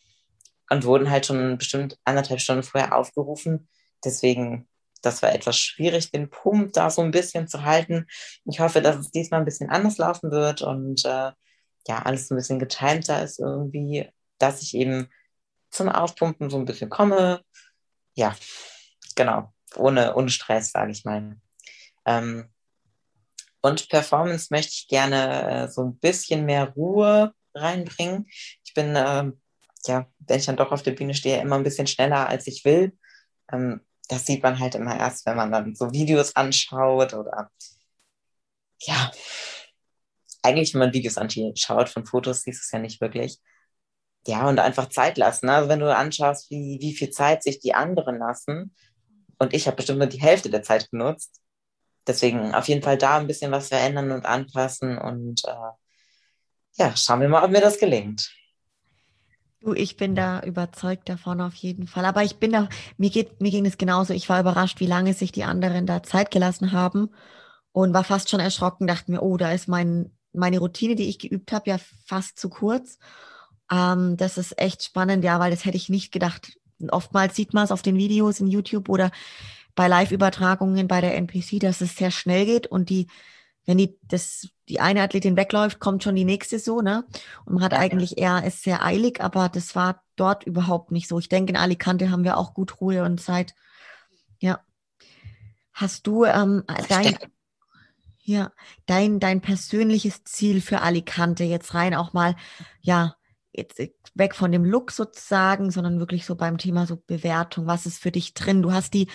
[0.70, 3.68] und wurden halt schon bestimmt anderthalb Stunden vorher aufgerufen.
[4.06, 4.70] Deswegen,
[5.02, 8.08] das war etwas schwierig, den Pump da so ein bisschen zu halten.
[8.46, 11.34] Ich hoffe, dass es diesmal ein bisschen anders laufen wird und äh,
[11.90, 15.10] ja, alles ein bisschen getimter ist irgendwie, dass ich eben
[15.72, 17.42] zum Aufpumpen so ein bisschen komme.
[18.16, 18.34] Ja,
[19.18, 21.36] genau, ohne, ohne Stress, sage ich mal.
[22.06, 22.48] Ähm,
[23.68, 28.28] und Performance möchte ich gerne äh, so ein bisschen mehr Ruhe reinbringen.
[28.64, 29.32] Ich bin, äh,
[29.86, 32.66] ja, wenn ich dann doch auf der Bühne stehe, immer ein bisschen schneller, als ich
[32.66, 32.98] will.
[33.52, 37.52] Ähm, das sieht man halt immer erst, wenn man dann so Videos anschaut oder
[38.82, 39.12] ja,
[40.44, 43.40] eigentlich, wenn man Videos anschaut von Fotos, siehst du es ja nicht wirklich.
[44.28, 45.50] Ja, und einfach Zeit lassen.
[45.50, 48.76] Also wenn du anschaust, wie, wie viel Zeit sich die anderen lassen,
[49.40, 51.42] und ich habe bestimmt nur die Hälfte der Zeit genutzt.
[52.08, 57.22] Deswegen auf jeden Fall da ein bisschen was verändern und anpassen und äh, ja, schauen
[57.22, 58.32] wir mal, ob mir das gelingt.
[59.60, 62.06] Du, ich bin da überzeugt davon auf jeden Fall.
[62.06, 64.14] Aber ich bin da, mir geht, mir ging es genauso.
[64.14, 67.10] Ich war überrascht, wie lange sich die anderen da Zeit gelassen haben
[67.72, 71.18] und war fast schon erschrocken, dachte mir, oh, da ist mein, meine Routine, die ich
[71.18, 73.00] geübt habe, ja fast zu kurz.
[73.72, 76.58] Ähm, das ist echt spannend, ja, weil das hätte ich nicht gedacht.
[76.90, 79.12] Oftmals sieht man es auf den Videos in YouTube oder
[79.78, 83.08] bei Live-Übertragungen bei der NPC, dass es sehr schnell geht und die
[83.68, 87.06] wenn die, das, die eine Athletin wegläuft, kommt schon die nächste so, ne?
[87.46, 91.10] Und man hat ja, eigentlich eher, ist sehr eilig, aber das war dort überhaupt nicht
[91.10, 91.20] so.
[91.20, 93.54] Ich denke, in Alicante haben wir auch gut Ruhe und Zeit.
[94.40, 94.62] Ja.
[95.74, 97.18] Hast du ähm, dein,
[98.24, 98.54] ja,
[98.86, 102.38] dein, dein persönliches Ziel für Alicante jetzt rein auch mal,
[102.80, 103.17] ja,
[103.58, 103.80] jetzt
[104.16, 107.68] weg von dem Look sozusagen, sondern wirklich so beim Thema so Bewertung.
[107.68, 108.62] Was ist für dich drin?
[108.62, 109.08] Du hast die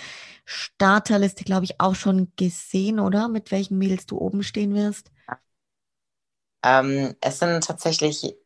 [0.45, 3.29] Starterliste, glaube ich, auch schon gesehen, oder?
[3.29, 5.11] Mit welchen Mädels du oben stehen wirst?
[6.63, 8.37] Ähm, es sind tatsächlich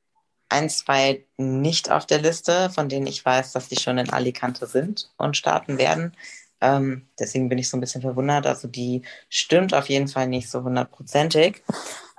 [0.48, 4.66] ein, zwei nicht auf der Liste, von denen ich weiß, dass die schon in Alicante
[4.66, 6.16] sind und starten werden.
[6.60, 8.46] Ähm, deswegen bin ich so ein bisschen verwundert.
[8.46, 11.62] Also die stimmt auf jeden Fall nicht so hundertprozentig.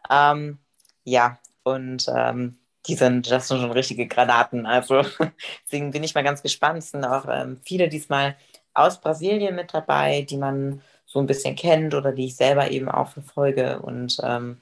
[0.10, 0.60] Ähm,
[1.04, 4.66] ja, und ähm, die sind, das sind schon richtige Granaten.
[4.66, 5.02] Also
[5.66, 6.80] deswegen bin ich mal ganz gespannt.
[6.80, 8.38] Es sind auch ähm, viele diesmal
[8.74, 12.90] aus Brasilien mit dabei, die man so ein bisschen kennt oder die ich selber eben
[12.90, 13.80] auch verfolge.
[13.80, 14.62] Und ähm,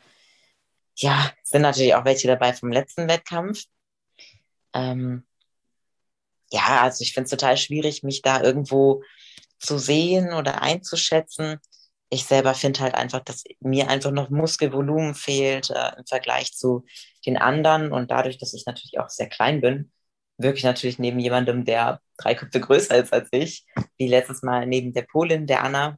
[0.95, 3.65] ja, sind natürlich auch welche dabei vom letzten Wettkampf.
[4.73, 5.25] Ähm,
[6.51, 9.03] ja, also ich finde es total schwierig, mich da irgendwo
[9.59, 11.59] zu sehen oder einzuschätzen
[12.09, 16.85] ich selber finde halt einfach, dass mir einfach noch Muskelvolumen fehlt äh, im Vergleich zu
[17.25, 17.91] den anderen.
[17.91, 19.91] Und dadurch, dass ich natürlich auch sehr klein bin,
[20.37, 23.65] wirklich natürlich neben jemandem, der drei Köpfe größer ist als ich,
[23.97, 25.97] wie letztes Mal neben der Polin, der Anna,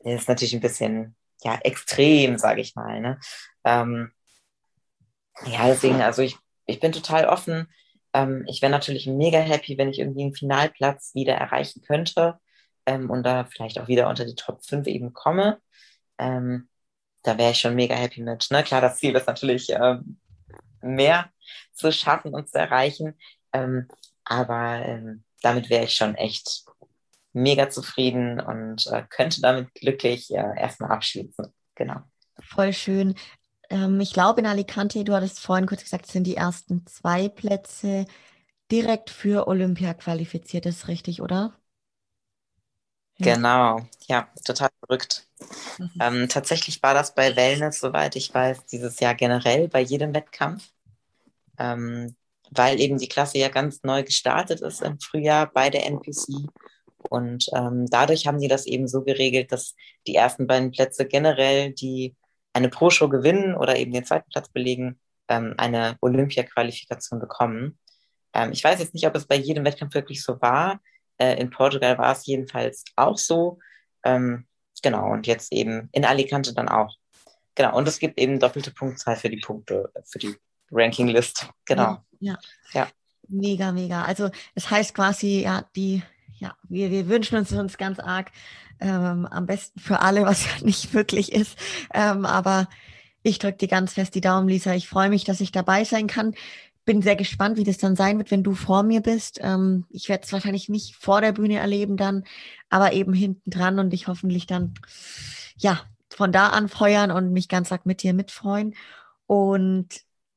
[0.00, 3.00] ist natürlich ein bisschen ja, extrem, sage ich mal.
[3.00, 3.18] Ne?
[3.64, 4.12] Ähm,
[5.46, 6.36] ja, deswegen, also ich,
[6.66, 7.68] ich bin total offen.
[8.12, 12.38] Ähm, ich wäre natürlich mega happy, wenn ich irgendwie einen Finalplatz wieder erreichen könnte
[12.86, 15.60] ähm, und da vielleicht auch wieder unter die Top 5 eben komme,
[16.18, 16.68] ähm,
[17.22, 18.46] da wäre ich schon mega happy mit.
[18.50, 18.62] Ne?
[18.62, 20.18] Klar, das Ziel ist natürlich ähm,
[20.80, 21.30] mehr
[21.72, 23.18] zu schaffen und zu erreichen,
[23.52, 23.88] ähm,
[24.24, 26.64] aber ähm, damit wäre ich schon echt
[27.32, 31.52] mega zufrieden und äh, könnte damit glücklich äh, erstmal abschließen.
[31.74, 32.00] Genau.
[32.40, 33.14] Voll schön.
[33.70, 38.06] Ähm, ich glaube, in Alicante, du hattest vorhin kurz gesagt, sind die ersten zwei Plätze
[38.70, 40.66] direkt für Olympia qualifiziert.
[40.66, 41.54] Das ist richtig, oder?
[43.18, 45.26] Genau, ja, total verrückt.
[45.78, 45.90] Mhm.
[46.00, 50.68] Ähm, tatsächlich war das bei Wellness, soweit ich weiß, dieses Jahr generell bei jedem Wettkampf,
[51.58, 52.14] ähm,
[52.50, 56.48] weil eben die Klasse ja ganz neu gestartet ist im Frühjahr bei der NPC.
[57.08, 59.74] Und ähm, dadurch haben sie das eben so geregelt, dass
[60.06, 62.14] die ersten beiden Plätze generell, die
[62.52, 64.98] eine Pro-Show gewinnen oder eben den zweiten Platz belegen,
[65.28, 67.78] ähm, eine Olympia-Qualifikation bekommen.
[68.32, 70.80] Ähm, ich weiß jetzt nicht, ob es bei jedem Wettkampf wirklich so war.
[71.18, 73.58] Äh, in Portugal war es jedenfalls auch so.
[74.04, 74.46] Ähm,
[74.82, 76.94] genau, und jetzt eben in Alicante dann auch.
[77.54, 80.34] Genau, und es gibt eben doppelte Punktzahl für die Punkte, für die
[80.70, 81.48] Rankinglist.
[81.64, 81.98] Genau.
[82.20, 82.38] Ja,
[82.72, 82.80] ja.
[82.80, 82.88] ja.
[83.28, 84.04] Mega, mega.
[84.04, 86.02] Also es heißt quasi, ja, die,
[86.38, 88.30] ja, wir, wir wünschen uns uns ganz arg
[88.80, 91.58] ähm, am besten für alle, was ja nicht wirklich ist.
[91.92, 92.68] Ähm, aber
[93.22, 94.74] ich drücke dir ganz fest die Daumen, Lisa.
[94.74, 96.34] Ich freue mich, dass ich dabei sein kann
[96.86, 99.38] bin sehr gespannt, wie das dann sein wird, wenn du vor mir bist.
[99.42, 102.24] Ähm, ich werde es wahrscheinlich nicht vor der Bühne erleben dann,
[102.70, 104.72] aber eben hinten dran und dich hoffentlich dann,
[105.58, 105.80] ja,
[106.10, 108.74] von da an feuern und mich ganz arg mit dir mitfreuen.
[109.26, 109.88] Und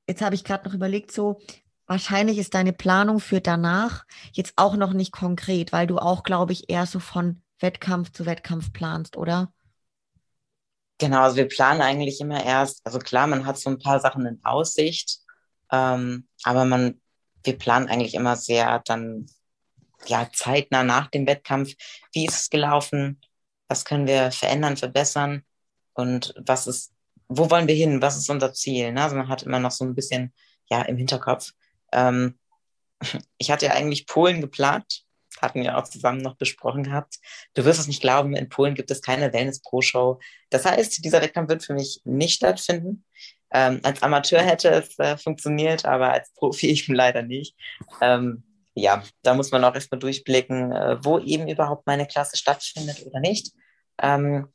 [0.08, 1.40] jetzt habe ich gerade noch überlegt, so,
[1.86, 6.54] wahrscheinlich ist deine Planung für danach jetzt auch noch nicht konkret, weil du auch, glaube
[6.54, 9.54] ich, eher so von Wettkampf zu Wettkampf planst, oder?
[10.98, 14.26] Genau, also wir planen eigentlich immer erst, also klar, man hat so ein paar Sachen
[14.26, 15.20] in Aussicht,
[15.72, 17.02] ähm, aber man,
[17.44, 19.28] wir planen eigentlich immer sehr dann
[20.06, 21.74] ja zeitnah nach dem Wettkampf,
[22.14, 23.20] wie ist es gelaufen,
[23.68, 25.44] was können wir verändern, verbessern
[25.94, 26.94] und was ist,
[27.28, 28.92] wo wollen wir hin, was ist unser Ziel.
[28.92, 29.04] Ne?
[29.04, 30.34] Also man hat immer noch so ein bisschen
[30.70, 31.52] ja im Hinterkopf.
[31.92, 32.38] Ähm,
[33.38, 35.04] ich hatte ja eigentlich Polen geplant,
[35.42, 37.20] hatten wir auch zusammen noch besprochen gehabt.
[37.54, 40.20] Du wirst es nicht glauben, in Polen gibt es keine Wellness Pro Show.
[40.50, 43.06] Das heißt, dieser Wettkampf wird für mich nicht stattfinden.
[43.52, 47.56] Ähm, als Amateur hätte es äh, funktioniert, aber als Profi eben leider nicht.
[48.02, 48.44] Ähm,
[48.76, 53.20] ja, da muss man auch erstmal durchblicken, äh, wo eben überhaupt meine Klasse stattfindet oder
[53.20, 53.52] nicht.
[54.02, 54.48] Ähm,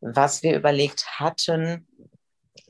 [0.00, 1.86] was wir überlegt hatten,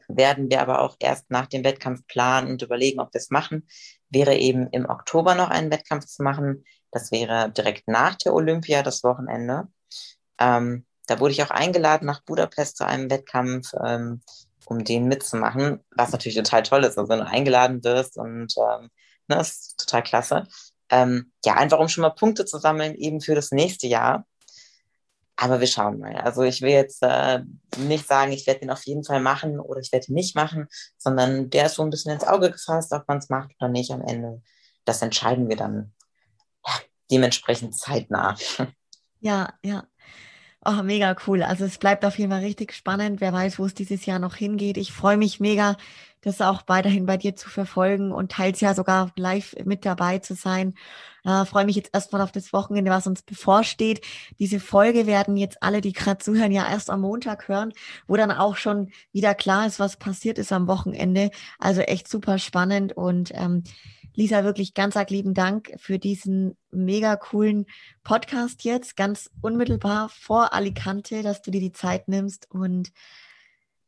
[0.09, 3.67] werden wir aber auch erst nach dem Wettkampf planen und überlegen, ob wir es machen,
[4.11, 6.65] wäre eben im Oktober noch einen Wettkampf zu machen.
[6.91, 9.69] Das wäre direkt nach der Olympia, das Wochenende.
[10.39, 13.73] Ähm, da wurde ich auch eingeladen nach Budapest zu einem Wettkampf.
[13.83, 14.21] Ähm,
[14.73, 18.91] um den mitzumachen, was natürlich total toll ist, also wenn du eingeladen wirst und ähm,
[19.29, 20.47] ne, ist total klasse.
[20.91, 24.27] Ähm, ja, einfach um schon mal Punkte zu sammeln, eben für das nächste Jahr.
[25.37, 26.15] Aber wir schauen mal.
[26.17, 27.41] Also ich will jetzt äh,
[27.79, 30.69] nicht sagen, ich werde den auf jeden Fall machen oder ich werde ihn nicht machen,
[30.99, 33.91] sondern der ist so ein bisschen ins Auge gefasst, ob man es macht oder nicht
[33.91, 34.43] am Ende.
[34.85, 35.95] Das entscheiden wir dann
[36.67, 36.75] ja,
[37.11, 38.37] dementsprechend zeitnah.
[39.25, 39.85] Ja, ja.
[40.65, 41.43] Oh, mega cool.
[41.43, 43.21] Also es bleibt auf jeden Fall richtig spannend.
[43.21, 44.77] Wer weiß, wo es dieses Jahr noch hingeht.
[44.77, 45.77] Ich freue mich mega,
[46.21, 50.35] das auch weiterhin bei dir zu verfolgen und teils ja sogar live mit dabei zu
[50.35, 50.75] sein.
[51.25, 54.03] Äh, freue mich jetzt erstmal auf das Wochenende, was uns bevorsteht.
[54.39, 57.73] Diese Folge werden jetzt alle, die gerade zuhören, ja erst am Montag hören,
[58.07, 61.31] wo dann auch schon wieder klar ist, was passiert ist am Wochenende.
[61.59, 63.65] Also echt super spannend und ähm,
[64.15, 67.67] Lisa, wirklich ganz arg lieben Dank für diesen mega coolen
[68.05, 72.51] Podcast jetzt, ganz unmittelbar vor Alicante, dass du dir die Zeit nimmst.
[72.51, 72.93] Und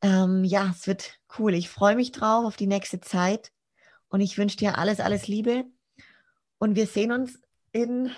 [0.01, 1.55] ähm, ja, es wird cool.
[1.55, 3.53] Ich freue mich drauf auf die nächste Zeit
[4.09, 5.64] und ich wünsche dir alles, alles Liebe.
[6.59, 7.39] Und wir sehen uns
[7.72, 8.11] in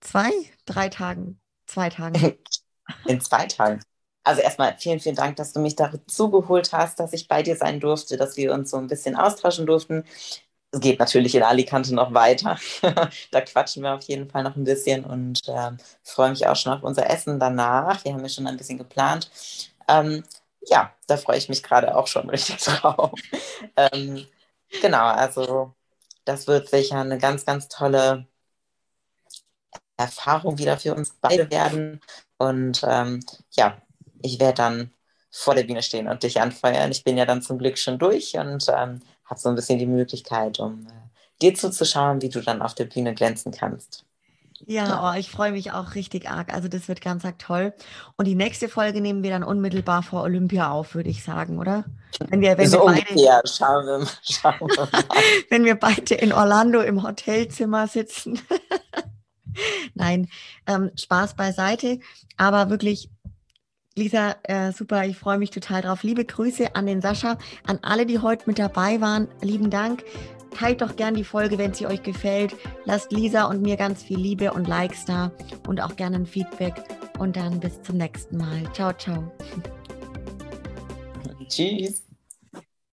[0.00, 0.30] zwei,
[0.64, 2.38] drei Tagen, zwei Tagen.
[3.04, 3.82] In zwei Tagen.
[4.24, 7.54] Also erstmal vielen, vielen Dank, dass du mich dazu geholt hast, dass ich bei dir
[7.54, 10.04] sein durfte, dass wir uns so ein bisschen austauschen durften
[10.70, 12.58] es geht natürlich in Alicante noch weiter.
[13.30, 16.72] da quatschen wir auf jeden Fall noch ein bisschen und ähm, freue mich auch schon
[16.72, 18.04] auf unser Essen danach.
[18.04, 19.30] Wir haben ja schon ein bisschen geplant.
[19.88, 20.24] Ähm,
[20.66, 23.12] ja, da freue ich mich gerade auch schon richtig drauf.
[23.76, 24.26] ähm,
[24.82, 25.74] genau, also
[26.24, 28.26] das wird sicher eine ganz, ganz tolle
[29.96, 32.00] Erfahrung wieder für uns beide werden.
[32.38, 33.20] Und ähm,
[33.52, 33.80] ja,
[34.22, 34.92] ich werde dann
[35.30, 36.90] vor der Bühne stehen und dich anfeuern.
[36.90, 39.86] Ich bin ja dann zum Glück schon durch und ähm, habe so ein bisschen die
[39.86, 44.04] Möglichkeit, um äh, dir zuzuschauen, wie du dann auf der Bühne glänzen kannst.
[44.66, 46.52] Ja, oh, ich freue mich auch richtig arg.
[46.52, 47.72] Also das wird ganz arg toll.
[48.16, 51.84] Und die nächste Folge nehmen wir dann unmittelbar vor Olympia auf, würde ich sagen, oder?
[52.28, 53.42] Wenn wir, wenn so wir beide, ungefähr.
[53.44, 55.04] Schauen wir, schauen wir mal.
[55.50, 58.40] wenn wir beide in Orlando im Hotelzimmer sitzen.
[59.94, 60.28] Nein,
[60.66, 62.00] ähm, Spaß beiseite.
[62.36, 63.10] Aber wirklich
[63.98, 66.02] Lisa, äh, super, ich freue mich total drauf.
[66.02, 67.36] Liebe Grüße an den Sascha,
[67.66, 69.28] an alle, die heute mit dabei waren.
[69.42, 70.04] Lieben Dank.
[70.56, 72.56] Teilt doch gern die Folge, wenn sie euch gefällt.
[72.84, 75.30] Lasst Lisa und mir ganz viel Liebe und Likes da
[75.66, 76.74] und auch gerne ein Feedback.
[77.18, 78.62] Und dann bis zum nächsten Mal.
[78.72, 79.30] Ciao, ciao.
[81.48, 82.07] Tschüss.